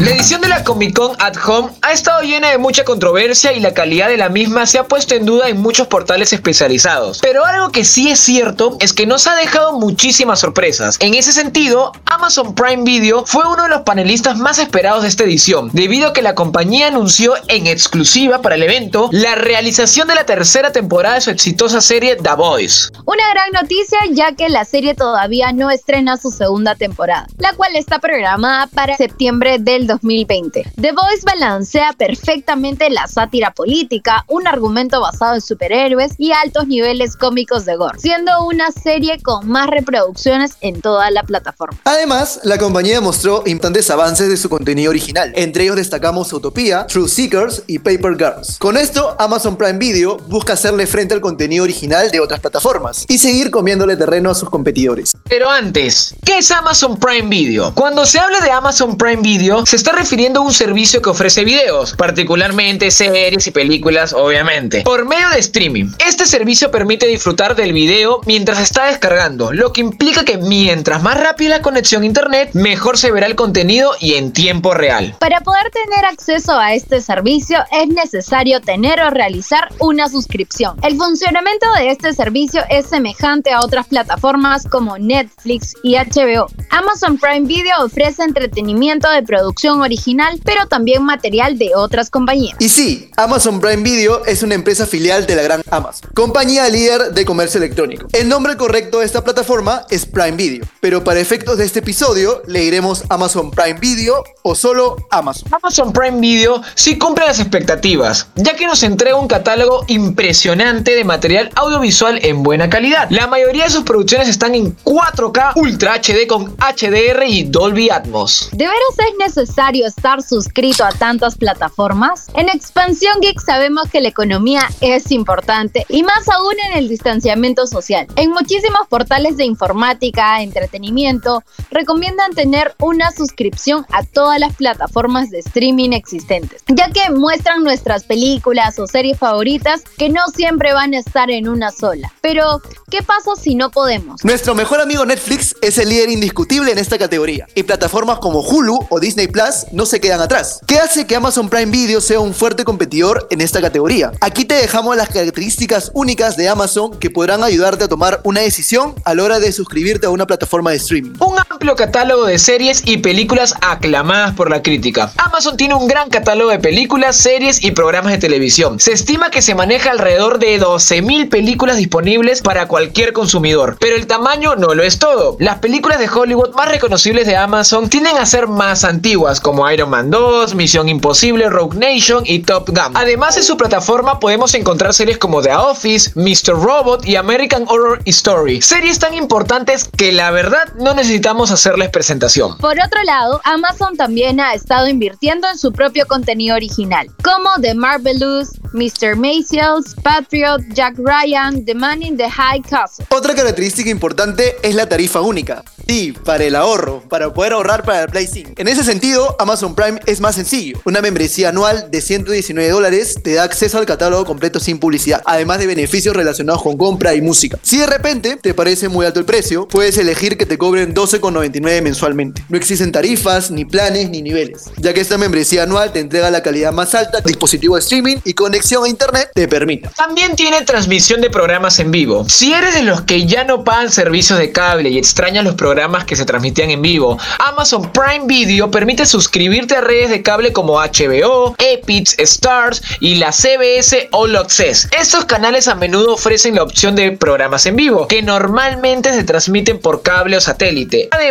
La 0.00 0.10
edición 0.10 0.37
la 0.48 0.64
Comic 0.64 0.96
Con 0.96 1.12
at 1.18 1.36
Home 1.46 1.68
ha 1.82 1.92
estado 1.92 2.22
llena 2.22 2.48
de 2.50 2.56
mucha 2.56 2.82
controversia 2.84 3.52
y 3.52 3.60
la 3.60 3.74
calidad 3.74 4.08
de 4.08 4.16
la 4.16 4.30
misma 4.30 4.66
se 4.66 4.78
ha 4.78 4.84
puesto 4.84 5.14
en 5.14 5.26
duda 5.26 5.48
en 5.48 5.60
muchos 5.60 5.88
portales 5.88 6.32
especializados. 6.32 7.18
Pero 7.20 7.44
algo 7.44 7.70
que 7.70 7.84
sí 7.84 8.10
es 8.10 8.18
cierto 8.18 8.76
es 8.80 8.94
que 8.94 9.06
nos 9.06 9.26
ha 9.26 9.34
dejado 9.34 9.78
muchísimas 9.78 10.40
sorpresas. 10.40 10.96
En 11.00 11.12
ese 11.12 11.32
sentido, 11.32 11.92
Amazon 12.06 12.54
Prime 12.54 12.84
Video 12.84 13.26
fue 13.26 13.42
uno 13.46 13.64
de 13.64 13.68
los 13.68 13.82
panelistas 13.82 14.38
más 14.38 14.58
esperados 14.58 15.02
de 15.02 15.08
esta 15.08 15.24
edición, 15.24 15.68
debido 15.74 16.08
a 16.08 16.12
que 16.14 16.22
la 16.22 16.34
compañía 16.34 16.86
anunció 16.86 17.34
en 17.48 17.66
exclusiva 17.66 18.40
para 18.40 18.54
el 18.54 18.62
evento 18.62 19.10
la 19.12 19.34
realización 19.34 20.08
de 20.08 20.14
la 20.14 20.24
tercera 20.24 20.72
temporada 20.72 21.16
de 21.16 21.20
su 21.20 21.30
exitosa 21.30 21.82
serie 21.82 22.16
The 22.16 22.34
Voice. 22.36 22.88
Una 23.04 23.28
gran 23.34 23.52
noticia 23.52 23.98
ya 24.12 24.32
que 24.32 24.48
la 24.48 24.64
serie 24.64 24.94
todavía 24.94 25.52
no 25.52 25.70
estrena 25.70 26.16
su 26.16 26.30
segunda 26.30 26.74
temporada, 26.74 27.26
la 27.36 27.52
cual 27.52 27.76
está 27.76 27.98
programada 27.98 28.66
para 28.68 28.96
septiembre 28.96 29.58
del 29.58 29.86
2020. 29.86 30.37
The 30.40 30.92
Voice 30.92 31.22
balancea 31.24 31.92
perfectamente 31.94 32.88
la 32.90 33.08
sátira 33.08 33.50
política, 33.50 34.24
un 34.28 34.46
argumento 34.46 35.00
basado 35.00 35.34
en 35.34 35.40
superhéroes 35.40 36.12
y 36.16 36.30
altos 36.30 36.68
niveles 36.68 37.16
cómicos 37.16 37.64
de 37.64 37.74
gore, 37.74 37.98
siendo 37.98 38.44
una 38.44 38.70
serie 38.70 39.20
con 39.20 39.48
más 39.48 39.68
reproducciones 39.68 40.56
en 40.60 40.80
toda 40.80 41.10
la 41.10 41.24
plataforma. 41.24 41.78
Además, 41.84 42.40
la 42.44 42.56
compañía 42.58 43.00
mostró 43.00 43.42
importantes 43.46 43.90
avances 43.90 44.28
de 44.28 44.36
su 44.36 44.48
contenido 44.48 44.90
original. 44.90 45.32
Entre 45.34 45.64
ellos 45.64 45.76
destacamos 45.76 46.32
Utopia, 46.32 46.86
True 46.86 47.08
Seekers 47.08 47.64
y 47.66 47.80
Paper 47.80 48.16
Girls. 48.16 48.58
Con 48.58 48.76
esto, 48.76 49.16
Amazon 49.18 49.56
Prime 49.56 49.78
Video 49.78 50.18
busca 50.28 50.52
hacerle 50.52 50.86
frente 50.86 51.14
al 51.14 51.20
contenido 51.20 51.64
original 51.64 52.10
de 52.12 52.20
otras 52.20 52.38
plataformas 52.40 53.04
y 53.08 53.18
seguir 53.18 53.50
comiéndole 53.50 53.96
terreno 53.96 54.30
a 54.30 54.34
sus 54.34 54.50
competidores. 54.50 55.16
Pero 55.28 55.50
antes, 55.50 56.14
¿qué 56.24 56.38
es 56.38 56.50
Amazon 56.52 56.96
Prime 56.96 57.28
Video? 57.28 57.74
Cuando 57.74 58.06
se 58.06 58.20
habla 58.20 58.38
de 58.40 58.50
Amazon 58.50 58.96
Prime 58.96 59.22
Video, 59.22 59.66
se 59.66 59.76
está 59.76 59.92
refiriendo 59.92 60.27
un 60.36 60.52
servicio 60.52 61.00
que 61.00 61.10
ofrece 61.10 61.44
videos, 61.44 61.94
particularmente 61.94 62.90
series 62.90 63.46
y 63.46 63.50
películas, 63.50 64.12
obviamente, 64.12 64.82
por 64.82 65.06
medio 65.06 65.28
de 65.30 65.40
streaming. 65.40 65.92
Este 66.06 66.26
servicio 66.26 66.70
permite 66.70 67.06
disfrutar 67.06 67.56
del 67.56 67.72
video 67.72 68.20
mientras 68.26 68.60
está 68.60 68.86
descargando, 68.86 69.52
lo 69.52 69.72
que 69.72 69.80
implica 69.80 70.24
que 70.24 70.36
mientras 70.36 71.02
más 71.02 71.18
rápida 71.18 71.48
la 71.48 71.62
conexión 71.62 72.02
a 72.02 72.06
internet, 72.06 72.50
mejor 72.52 72.98
se 72.98 73.10
verá 73.10 73.26
el 73.26 73.34
contenido 73.34 73.92
y 74.00 74.14
en 74.14 74.32
tiempo 74.32 74.74
real. 74.74 75.16
Para 75.18 75.40
poder 75.40 75.70
tener 75.70 76.04
acceso 76.04 76.58
a 76.58 76.74
este 76.74 77.00
servicio 77.00 77.58
es 77.72 77.88
necesario 77.88 78.60
tener 78.60 79.00
o 79.00 79.10
realizar 79.10 79.68
una 79.78 80.08
suscripción. 80.08 80.76
El 80.82 80.96
funcionamiento 80.96 81.66
de 81.78 81.90
este 81.90 82.12
servicio 82.12 82.62
es 82.68 82.86
semejante 82.86 83.50
a 83.50 83.62
otras 83.62 83.86
plataformas 83.86 84.66
como 84.66 84.98
Netflix 84.98 85.74
y 85.82 85.96
HBO. 85.96 86.46
Amazon 86.70 87.18
Prime 87.18 87.46
Video 87.46 87.84
ofrece 87.84 88.22
entretenimiento 88.22 89.10
de 89.10 89.22
producción 89.22 89.80
original, 89.80 90.17
pero 90.44 90.66
también 90.66 91.04
material 91.04 91.58
de 91.58 91.74
otras 91.74 92.10
compañías. 92.10 92.56
Y 92.58 92.68
sí, 92.68 93.10
Amazon 93.16 93.60
Prime 93.60 93.82
Video 93.82 94.24
es 94.24 94.42
una 94.42 94.54
empresa 94.54 94.86
filial 94.86 95.26
de 95.26 95.36
la 95.36 95.42
gran 95.42 95.62
Amazon, 95.70 96.10
compañía 96.14 96.68
líder 96.68 97.12
de 97.12 97.24
comercio 97.24 97.58
electrónico. 97.58 98.06
El 98.12 98.28
nombre 98.28 98.56
correcto 98.56 99.00
de 99.00 99.06
esta 99.06 99.22
plataforma 99.22 99.86
es 99.90 100.06
Prime 100.06 100.32
Video, 100.32 100.66
pero 100.80 101.04
para 101.04 101.20
efectos 101.20 101.58
de 101.58 101.64
este 101.64 101.80
episodio 101.80 102.42
le 102.46 102.60
diremos 102.60 103.04
Amazon 103.08 103.50
Prime 103.50 103.78
Video 103.78 104.24
o 104.42 104.54
solo 104.54 104.96
Amazon. 105.10 105.52
Amazon 105.52 105.92
Prime 105.92 106.20
Video 106.20 106.62
sí 106.74 106.98
cumple 106.98 107.26
las 107.26 107.38
expectativas, 107.38 108.28
ya 108.34 108.56
que 108.56 108.66
nos 108.66 108.82
entrega 108.82 109.16
un 109.16 109.28
catálogo 109.28 109.84
impresionante 109.86 110.94
de 110.94 111.04
material 111.04 111.50
audiovisual 111.54 112.18
en 112.24 112.42
buena 112.42 112.68
calidad. 112.68 113.08
La 113.10 113.26
mayoría 113.26 113.64
de 113.64 113.70
sus 113.70 113.84
producciones 113.84 114.28
están 114.28 114.54
en 114.54 114.76
4K 114.78 115.52
Ultra 115.56 115.94
HD 116.00 116.26
con 116.26 116.56
HDR 116.56 117.24
y 117.26 117.44
Dolby 117.44 117.90
Atmos. 117.90 118.48
¿De 118.52 118.64
veras 118.64 118.78
es 118.98 119.14
necesario 119.18 119.86
estar 119.86 120.07
suscrito 120.22 120.84
a 120.84 120.92
tantas 120.92 121.36
plataformas? 121.36 122.26
En 122.34 122.48
Expansión 122.48 123.20
Geek 123.20 123.40
sabemos 123.40 123.88
que 123.90 124.00
la 124.00 124.08
economía 124.08 124.62
es 124.80 125.10
importante 125.12 125.84
y 125.88 126.02
más 126.02 126.28
aún 126.28 126.54
en 126.70 126.78
el 126.78 126.88
distanciamiento 126.88 127.66
social. 127.66 128.06
En 128.16 128.30
muchísimos 128.30 128.88
portales 128.88 129.36
de 129.36 129.44
informática, 129.44 130.42
entretenimiento, 130.42 131.42
recomiendan 131.70 132.32
tener 132.32 132.74
una 132.80 133.12
suscripción 133.12 133.84
a 133.92 134.02
todas 134.02 134.40
las 134.40 134.54
plataformas 134.56 135.30
de 135.30 135.40
streaming 135.40 135.90
existentes, 135.92 136.62
ya 136.68 136.90
que 136.90 137.10
muestran 137.10 137.62
nuestras 137.62 138.04
películas 138.04 138.78
o 138.78 138.86
series 138.86 139.18
favoritas 139.18 139.82
que 139.96 140.08
no 140.08 140.22
siempre 140.34 140.72
van 140.72 140.94
a 140.94 140.98
estar 140.98 141.30
en 141.30 141.48
una 141.48 141.70
sola. 141.70 142.12
Pero, 142.20 142.62
¿qué 142.90 143.02
pasa 143.02 143.32
si 143.40 143.54
no 143.54 143.70
podemos? 143.70 144.24
Nuestro 144.24 144.54
mejor 144.54 144.80
amigo 144.80 145.04
Netflix 145.04 145.54
es 145.60 145.78
el 145.78 145.90
líder 145.90 146.10
indiscutible 146.10 146.72
en 146.72 146.78
esta 146.78 146.98
categoría, 146.98 147.46
y 147.54 147.62
plataformas 147.62 148.18
como 148.18 148.40
Hulu 148.40 148.86
o 148.88 149.00
Disney 149.00 149.28
Plus 149.28 149.66
no 149.72 149.86
se 149.88 150.00
quedan 150.00 150.20
atrás. 150.20 150.60
¿Qué 150.66 150.78
hace 150.78 151.06
que 151.06 151.16
Amazon 151.16 151.48
Prime 151.48 151.72
Video 151.72 152.00
sea 152.00 152.20
un 152.20 152.34
fuerte 152.34 152.64
competidor 152.64 153.26
en 153.30 153.40
esta 153.40 153.60
categoría? 153.60 154.12
Aquí 154.20 154.44
te 154.44 154.54
dejamos 154.54 154.96
las 154.96 155.08
características 155.08 155.90
únicas 155.94 156.36
de 156.36 156.48
Amazon 156.48 156.98
que 156.98 157.10
podrán 157.10 157.42
ayudarte 157.42 157.84
a 157.84 157.88
tomar 157.88 158.20
una 158.24 158.40
decisión 158.40 158.94
a 159.04 159.14
la 159.14 159.24
hora 159.24 159.40
de 159.40 159.50
suscribirte 159.50 160.06
a 160.06 160.10
una 160.10 160.26
plataforma 160.26 160.70
de 160.70 160.76
streaming. 160.76 161.14
Amplio 161.58 161.74
catálogo 161.74 162.24
de 162.24 162.38
series 162.38 162.84
y 162.86 162.98
películas 162.98 163.52
aclamadas 163.62 164.32
por 164.36 164.48
la 164.48 164.62
crítica. 164.62 165.10
Amazon 165.16 165.56
tiene 165.56 165.74
un 165.74 165.88
gran 165.88 166.08
catálogo 166.08 166.52
de 166.52 166.60
películas, 166.60 167.16
series 167.16 167.64
y 167.64 167.72
programas 167.72 168.12
de 168.12 168.18
televisión. 168.18 168.78
Se 168.78 168.92
estima 168.92 169.32
que 169.32 169.42
se 169.42 169.56
maneja 169.56 169.90
alrededor 169.90 170.38
de 170.38 170.60
12.000 170.60 171.28
películas 171.28 171.76
disponibles 171.76 172.42
para 172.42 172.68
cualquier 172.68 173.12
consumidor, 173.12 173.76
pero 173.80 173.96
el 173.96 174.06
tamaño 174.06 174.54
no 174.54 174.72
lo 174.72 174.84
es 174.84 175.00
todo. 175.00 175.36
Las 175.40 175.58
películas 175.58 175.98
de 175.98 176.08
Hollywood 176.08 176.54
más 176.54 176.68
reconocibles 176.68 177.26
de 177.26 177.36
Amazon 177.36 177.90
tienden 177.90 178.18
a 178.18 178.26
ser 178.26 178.46
más 178.46 178.84
antiguas, 178.84 179.40
como 179.40 179.68
Iron 179.68 179.90
Man 179.90 180.10
2, 180.12 180.54
Misión 180.54 180.88
Imposible, 180.88 181.50
Rogue 181.50 181.76
Nation 181.76 182.22
y 182.24 182.38
Top 182.38 182.68
Gun. 182.68 182.94
Además, 182.96 183.36
en 183.36 183.42
su 183.42 183.56
plataforma 183.56 184.20
podemos 184.20 184.54
encontrar 184.54 184.94
series 184.94 185.18
como 185.18 185.42
The 185.42 185.56
Office, 185.56 186.12
Mr. 186.14 186.54
Robot 186.54 187.04
y 187.04 187.16
American 187.16 187.64
Horror 187.66 188.00
Story. 188.04 188.62
Series 188.62 189.00
tan 189.00 189.12
importantes 189.14 189.88
que 189.96 190.12
la 190.12 190.30
verdad 190.30 190.72
no 190.76 190.94
necesitamos 190.94 191.47
hacerles 191.50 191.90
presentación. 191.90 192.56
Por 192.58 192.78
otro 192.78 193.02
lado, 193.04 193.40
Amazon 193.44 193.96
también 193.96 194.40
ha 194.40 194.54
estado 194.54 194.88
invirtiendo 194.88 195.48
en 195.48 195.58
su 195.58 195.72
propio 195.72 196.06
contenido 196.06 196.56
original, 196.56 197.08
como 197.22 197.50
The 197.60 197.74
Marvelous, 197.74 198.50
Mr. 198.72 199.16
Maciels, 199.16 199.94
Patriot, 200.02 200.62
Jack 200.74 200.96
Ryan, 200.98 201.64
The 201.64 201.74
Man 201.74 202.02
in 202.02 202.16
the 202.16 202.28
High 202.28 202.62
Castle. 202.62 203.06
Otra 203.10 203.34
característica 203.34 203.90
importante 203.90 204.56
es 204.62 204.74
la 204.74 204.88
tarifa 204.88 205.20
única. 205.20 205.64
Sí, 205.86 206.12
para 206.24 206.44
el 206.44 206.54
ahorro, 206.54 207.02
para 207.08 207.32
poder 207.32 207.54
ahorrar 207.54 207.82
para 207.82 208.02
el 208.02 208.08
Play 208.08 208.26
5. 208.26 208.52
En 208.56 208.68
ese 208.68 208.84
sentido, 208.84 209.36
Amazon 209.38 209.74
Prime 209.74 210.00
es 210.04 210.20
más 210.20 210.34
sencillo. 210.34 210.78
Una 210.84 211.00
membresía 211.00 211.48
anual 211.48 211.90
de 211.90 212.00
119 212.02 212.70
dólares 212.70 213.14
te 213.22 213.34
da 213.34 213.44
acceso 213.44 213.78
al 213.78 213.86
catálogo 213.86 214.26
completo 214.26 214.60
sin 214.60 214.78
publicidad, 214.78 215.22
además 215.24 215.60
de 215.60 215.66
beneficios 215.66 216.14
relacionados 216.14 216.62
con 216.62 216.76
compra 216.76 217.14
y 217.14 217.22
música. 217.22 217.58
Si 217.62 217.78
de 217.78 217.86
repente 217.86 218.36
te 218.36 218.52
parece 218.52 218.88
muy 218.88 219.06
alto 219.06 219.18
el 219.18 219.26
precio, 219.26 219.66
puedes 219.66 219.96
elegir 219.96 220.36
que 220.36 220.44
te 220.44 220.58
cobren 220.58 220.92
12,99 221.42 221.82
mensualmente. 221.82 222.44
No 222.48 222.56
existen 222.56 222.92
tarifas, 222.92 223.50
ni 223.50 223.64
planes, 223.64 224.10
ni 224.10 224.22
niveles, 224.22 224.70
ya 224.76 224.92
que 224.92 225.00
esta 225.00 225.18
membresía 225.18 225.64
anual 225.64 225.92
te 225.92 226.00
entrega 226.00 226.30
la 226.30 226.42
calidad 226.42 226.72
más 226.72 226.94
alta, 226.94 227.20
dispositivo 227.20 227.76
de 227.76 227.80
streaming 227.80 228.16
y 228.24 228.34
conexión 228.34 228.84
a 228.84 228.88
internet 228.88 229.30
te 229.34 229.48
permita. 229.48 229.90
También 229.90 230.36
tiene 230.36 230.62
transmisión 230.62 231.20
de 231.20 231.30
programas 231.30 231.78
en 231.78 231.90
vivo. 231.90 232.24
Si 232.28 232.52
eres 232.52 232.74
de 232.74 232.82
los 232.82 233.02
que 233.02 233.26
ya 233.26 233.44
no 233.44 233.64
pagan 233.64 233.90
servicios 233.90 234.38
de 234.38 234.52
cable 234.52 234.90
y 234.90 234.98
extrañas 234.98 235.44
los 235.44 235.54
programas 235.54 236.04
que 236.04 236.16
se 236.16 236.24
transmitían 236.24 236.70
en 236.70 236.82
vivo, 236.82 237.18
Amazon 237.38 237.90
Prime 237.92 238.26
Video 238.26 238.70
permite 238.70 239.06
suscribirte 239.06 239.76
a 239.76 239.80
redes 239.80 240.10
de 240.10 240.22
cable 240.22 240.52
como 240.52 240.74
HBO, 240.74 241.54
Epix, 241.58 242.18
Stars 242.18 242.82
y 243.00 243.16
la 243.16 243.32
CBS 243.32 244.08
All 244.12 244.36
Access. 244.36 244.88
Estos 244.98 245.24
canales 245.24 245.68
a 245.68 245.74
menudo 245.74 246.14
ofrecen 246.14 246.56
la 246.56 246.62
opción 246.62 246.94
de 246.96 247.12
programas 247.12 247.66
en 247.66 247.76
vivo, 247.76 248.06
que 248.08 248.22
normalmente 248.22 249.12
se 249.12 249.24
transmiten 249.24 249.78
por 249.78 250.02
cable 250.02 250.36
o 250.36 250.40
satélite. 250.40 251.08
Además 251.10 251.27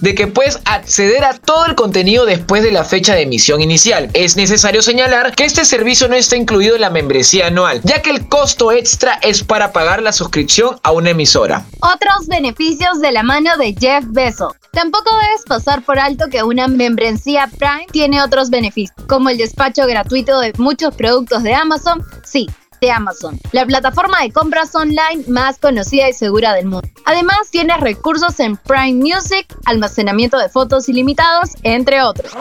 de 0.00 0.14
que 0.14 0.26
puedes 0.26 0.58
acceder 0.64 1.24
a 1.24 1.34
todo 1.34 1.66
el 1.66 1.74
contenido 1.74 2.26
después 2.26 2.62
de 2.62 2.72
la 2.72 2.84
fecha 2.84 3.14
de 3.14 3.22
emisión 3.22 3.60
inicial. 3.60 4.10
Es 4.14 4.36
necesario 4.36 4.82
señalar 4.82 5.34
que 5.34 5.44
este 5.44 5.64
servicio 5.64 6.08
no 6.08 6.16
está 6.16 6.36
incluido 6.36 6.74
en 6.74 6.82
la 6.82 6.90
membresía 6.90 7.46
anual, 7.46 7.80
ya 7.84 8.02
que 8.02 8.10
el 8.10 8.28
costo 8.28 8.72
extra 8.72 9.18
es 9.22 9.42
para 9.42 9.72
pagar 9.72 10.02
la 10.02 10.12
suscripción 10.12 10.78
a 10.82 10.92
una 10.92 11.10
emisora. 11.10 11.64
Otros 11.80 12.26
beneficios 12.28 13.00
de 13.00 13.12
la 13.12 13.22
mano 13.22 13.56
de 13.56 13.74
Jeff 13.78 14.04
Bezos. 14.08 14.52
Tampoco 14.72 15.10
debes 15.22 15.42
pasar 15.46 15.82
por 15.82 15.98
alto 15.98 16.28
que 16.30 16.42
una 16.42 16.68
membresía 16.68 17.50
Prime 17.58 17.86
tiene 17.90 18.22
otros 18.22 18.50
beneficios, 18.50 18.96
como 19.08 19.28
el 19.28 19.38
despacho 19.38 19.86
gratuito 19.86 20.38
de 20.38 20.52
muchos 20.58 20.94
productos 20.94 21.42
de 21.42 21.54
Amazon. 21.54 22.04
Sí, 22.24 22.48
de 22.80 22.90
Amazon, 22.90 23.38
la 23.52 23.66
plataforma 23.66 24.22
de 24.22 24.32
compras 24.32 24.74
online 24.74 25.24
más 25.28 25.58
conocida 25.58 26.08
y 26.08 26.12
segura 26.12 26.54
del 26.54 26.66
mundo. 26.66 26.88
Además, 27.04 27.50
tiene 27.50 27.76
recursos 27.76 28.40
en 28.40 28.56
Prime 28.56 28.94
Music, 28.94 29.46
almacenamiento 29.66 30.38
de 30.38 30.48
fotos 30.48 30.88
ilimitados, 30.88 31.50
entre 31.62 32.02
otros. 32.02 32.32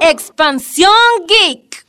Expansión 0.00 0.92
Geek. 1.26 1.84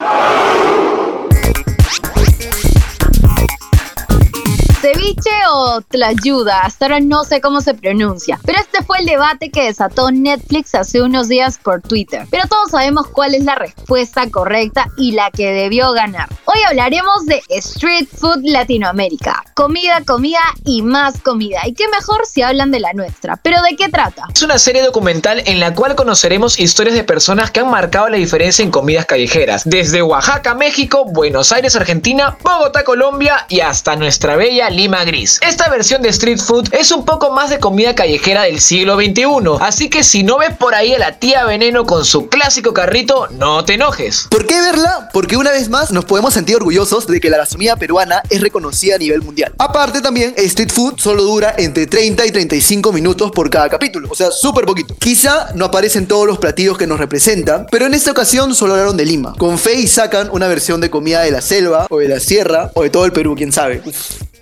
Ceviche 4.81 5.29
o 5.51 5.81
tlayuda, 5.81 6.61
hasta 6.61 6.85
ahora 6.85 7.01
no 7.01 7.25
sé 7.25 7.41
cómo 7.41 7.59
se 7.59 7.73
pronuncia, 7.73 8.39
pero 8.45 8.59
este 8.59 8.81
fue 8.81 8.99
el 8.99 9.05
debate 9.05 9.49
que 9.49 9.63
desató 9.63 10.09
Netflix 10.09 10.73
hace 10.73 11.01
unos 11.01 11.27
días 11.27 11.57
por 11.57 11.81
Twitter. 11.81 12.25
Pero 12.31 12.47
todos 12.47 12.71
sabemos 12.71 13.07
cuál 13.07 13.35
es 13.35 13.43
la 13.43 13.55
respuesta 13.55 14.29
correcta 14.31 14.87
y 14.95 15.11
la 15.11 15.31
que 15.31 15.51
debió 15.51 15.91
ganar. 15.91 16.29
Hoy 16.45 16.59
hablaremos 16.65 17.25
de 17.25 17.41
Street 17.49 18.07
Food 18.09 18.39
Latinoamérica. 18.43 19.43
Comida, 19.53 20.01
comida 20.05 20.39
y 20.63 20.81
más 20.81 21.19
comida. 21.19 21.59
Y 21.65 21.73
qué 21.73 21.89
mejor 21.89 22.25
si 22.25 22.41
hablan 22.41 22.71
de 22.71 22.79
la 22.79 22.93
nuestra. 22.93 23.35
Pero 23.35 23.61
¿de 23.61 23.75
qué 23.75 23.89
trata? 23.89 24.27
Es 24.33 24.43
una 24.43 24.59
serie 24.59 24.81
documental 24.81 25.43
en 25.45 25.59
la 25.59 25.73
cual 25.73 25.95
conoceremos 25.95 26.57
historias 26.57 26.95
de 26.95 27.03
personas 27.03 27.51
que 27.51 27.59
han 27.59 27.69
marcado 27.69 28.07
la 28.07 28.15
diferencia 28.15 28.63
en 28.63 28.71
comidas 28.71 29.05
callejeras, 29.05 29.63
desde 29.65 30.01
Oaxaca, 30.01 30.55
México, 30.55 31.03
Buenos 31.03 31.51
Aires, 31.51 31.75
Argentina, 31.75 32.37
Bogotá, 32.41 32.85
Colombia 32.85 33.45
y 33.49 33.59
hasta 33.59 33.97
nuestra 33.97 34.37
bella 34.37 34.68
Lima 34.69 35.03
Gris. 35.03 35.39
Esta 35.47 35.69
versión 35.69 36.01
de 36.01 36.09
Street 36.09 36.39
Food 36.39 36.69
es 36.73 36.91
un 36.91 37.05
poco 37.05 37.31
más 37.31 37.49
de 37.49 37.59
comida 37.59 37.95
callejera 37.95 38.43
del 38.43 38.59
siglo 38.59 38.95
XXI, 38.95 39.23
así 39.61 39.89
que 39.89 40.03
si 40.03 40.23
no 40.23 40.37
ves 40.37 40.55
por 40.57 40.75
ahí 40.75 40.93
a 40.93 40.99
la 40.99 41.19
tía 41.19 41.45
Veneno 41.45 41.85
con 41.85 42.05
su 42.05 42.29
clásico 42.29 42.73
carrito, 42.73 43.27
no 43.31 43.63
te 43.65 43.75
enojes. 43.75 44.27
¿Por 44.29 44.45
qué 44.45 44.59
verla? 44.59 45.09
Porque 45.13 45.37
una 45.37 45.51
vez 45.51 45.69
más 45.69 45.91
nos 45.91 46.05
podemos 46.05 46.33
sentir 46.33 46.55
orgullosos 46.55 47.07
de 47.07 47.19
que 47.19 47.29
la 47.29 47.37
gastronomía 47.37 47.75
peruana 47.75 48.21
es 48.29 48.41
reconocida 48.41 48.95
a 48.95 48.97
nivel 48.99 49.21
mundial. 49.21 49.53
Aparte 49.57 50.01
también, 50.01 50.33
Street 50.37 50.71
Food 50.71 50.99
solo 50.99 51.23
dura 51.23 51.55
entre 51.57 51.87
30 51.87 52.25
y 52.25 52.31
35 52.31 52.91
minutos 52.91 53.31
por 53.31 53.49
cada 53.49 53.69
capítulo, 53.69 54.07
o 54.11 54.15
sea, 54.15 54.31
súper 54.31 54.65
poquito. 54.65 54.95
Quizá 54.99 55.49
no 55.55 55.65
aparecen 55.65 56.07
todos 56.07 56.27
los 56.27 56.37
platillos 56.37 56.77
que 56.77 56.87
nos 56.87 56.99
representan, 56.99 57.67
pero 57.71 57.85
en 57.85 57.93
esta 57.93 58.11
ocasión 58.11 58.55
solo 58.55 58.73
hablaron 58.73 58.97
de 58.97 59.05
Lima. 59.05 59.33
Con 59.37 59.57
fe 59.57 59.75
y 59.75 59.87
sacan 59.87 60.29
una 60.31 60.47
versión 60.47 60.81
de 60.81 60.89
comida 60.89 61.21
de 61.21 61.31
la 61.31 61.41
selva, 61.41 61.87
o 61.89 61.99
de 61.99 62.07
la 62.07 62.19
sierra, 62.19 62.71
o 62.73 62.83
de 62.83 62.89
todo 62.89 63.05
el 63.05 63.11
Perú, 63.11 63.35
quién 63.35 63.51
sabe. 63.51 63.81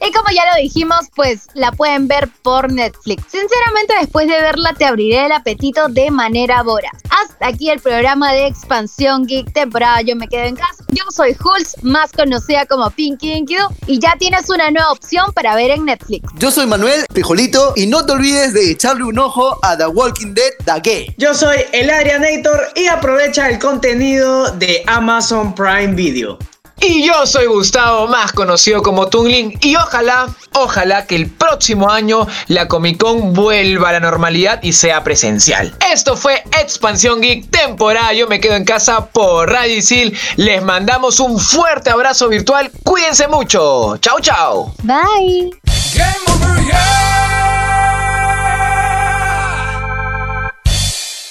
Y 0.05 0.11
como 0.11 0.29
ya 0.33 0.43
lo 0.53 0.61
dijimos, 0.61 1.07
pues 1.15 1.47
la 1.53 1.71
pueden 1.71 2.07
ver 2.07 2.29
por 2.43 2.71
Netflix. 2.71 3.23
Sinceramente, 3.29 3.93
después 3.99 4.27
de 4.27 4.41
verla 4.41 4.73
te 4.73 4.85
abriré 4.85 5.25
el 5.25 5.31
apetito 5.31 5.87
de 5.89 6.11
manera 6.11 6.63
voraz. 6.63 6.93
Hasta 7.09 7.47
aquí 7.47 7.69
el 7.69 7.79
programa 7.79 8.33
de 8.33 8.47
Expansión 8.47 9.25
Geek 9.25 9.53
temporada 9.53 10.01
Yo 10.01 10.15
me 10.15 10.27
quedo 10.27 10.43
en 10.43 10.55
casa. 10.55 10.83
Yo 10.89 11.03
soy 11.09 11.35
Hulz, 11.43 11.75
más 11.83 12.11
conocida 12.11 12.65
como 12.65 12.89
Pinky 12.91 13.33
Inky 13.33 13.55
Doo, 13.55 13.69
y 13.87 13.99
ya 13.99 14.15
tienes 14.17 14.49
una 14.49 14.71
nueva 14.71 14.91
opción 14.91 15.33
para 15.33 15.55
ver 15.55 15.71
en 15.71 15.85
Netflix. 15.85 16.29
Yo 16.37 16.51
soy 16.51 16.65
Manuel 16.65 17.05
Pejolito 17.13 17.73
y 17.75 17.87
no 17.87 18.05
te 18.05 18.13
olvides 18.13 18.53
de 18.53 18.71
echarle 18.71 19.03
un 19.03 19.19
ojo 19.19 19.57
a 19.63 19.77
The 19.77 19.87
Walking 19.87 20.33
Dead 20.33 20.51
The 20.65 20.79
Gay. 20.81 21.15
Yo 21.17 21.33
soy 21.33 21.57
el 21.73 21.89
Adrianator 21.89 22.69
y 22.75 22.87
aprovecha 22.87 23.49
el 23.49 23.59
contenido 23.59 24.51
de 24.51 24.83
Amazon 24.87 25.53
Prime 25.55 25.93
Video. 25.93 26.37
Y 26.79 27.07
yo 27.07 27.25
soy 27.25 27.47
Gustavo, 27.47 28.07
más 28.07 28.31
conocido 28.33 28.83
como 28.83 29.07
Tungling, 29.07 29.57
y 29.61 29.75
ojalá, 29.75 30.27
ojalá 30.53 31.07
que 31.07 31.15
el 31.15 31.27
próximo 31.29 31.89
año 31.89 32.27
la 32.47 32.67
Comic 32.67 33.01
Con 33.01 33.33
vuelva 33.33 33.89
a 33.89 33.93
la 33.93 33.99
normalidad 33.99 34.61
y 34.61 34.73
sea 34.73 35.03
presencial. 35.03 35.75
Esto 35.91 36.15
fue 36.15 36.43
Expansión 36.59 37.21
Geek 37.21 37.49
temporada 37.49 38.13
Yo 38.13 38.27
me 38.27 38.39
quedo 38.39 38.55
en 38.55 38.63
casa 38.63 39.07
por 39.07 39.49
Radio 39.49 39.75
Isil. 39.75 40.15
Les 40.35 40.61
mandamos 40.61 41.19
un 41.19 41.39
fuerte 41.39 41.89
abrazo 41.89 42.29
virtual. 42.29 42.69
Cuídense 42.83 43.27
mucho. 43.27 43.97
Chao, 43.97 44.19
chao. 44.19 44.73
Bye. 44.83 45.49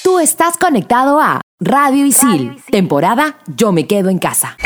Tú 0.03 0.19
estás 0.19 0.57
conectado 0.57 1.21
a 1.21 1.41
Radio 1.61 2.05
Isil, 2.05 2.63
temporada 2.71 3.39
Yo 3.47 3.71
me 3.71 3.87
quedo 3.87 4.09
en 4.11 4.19
casa. 4.19 4.57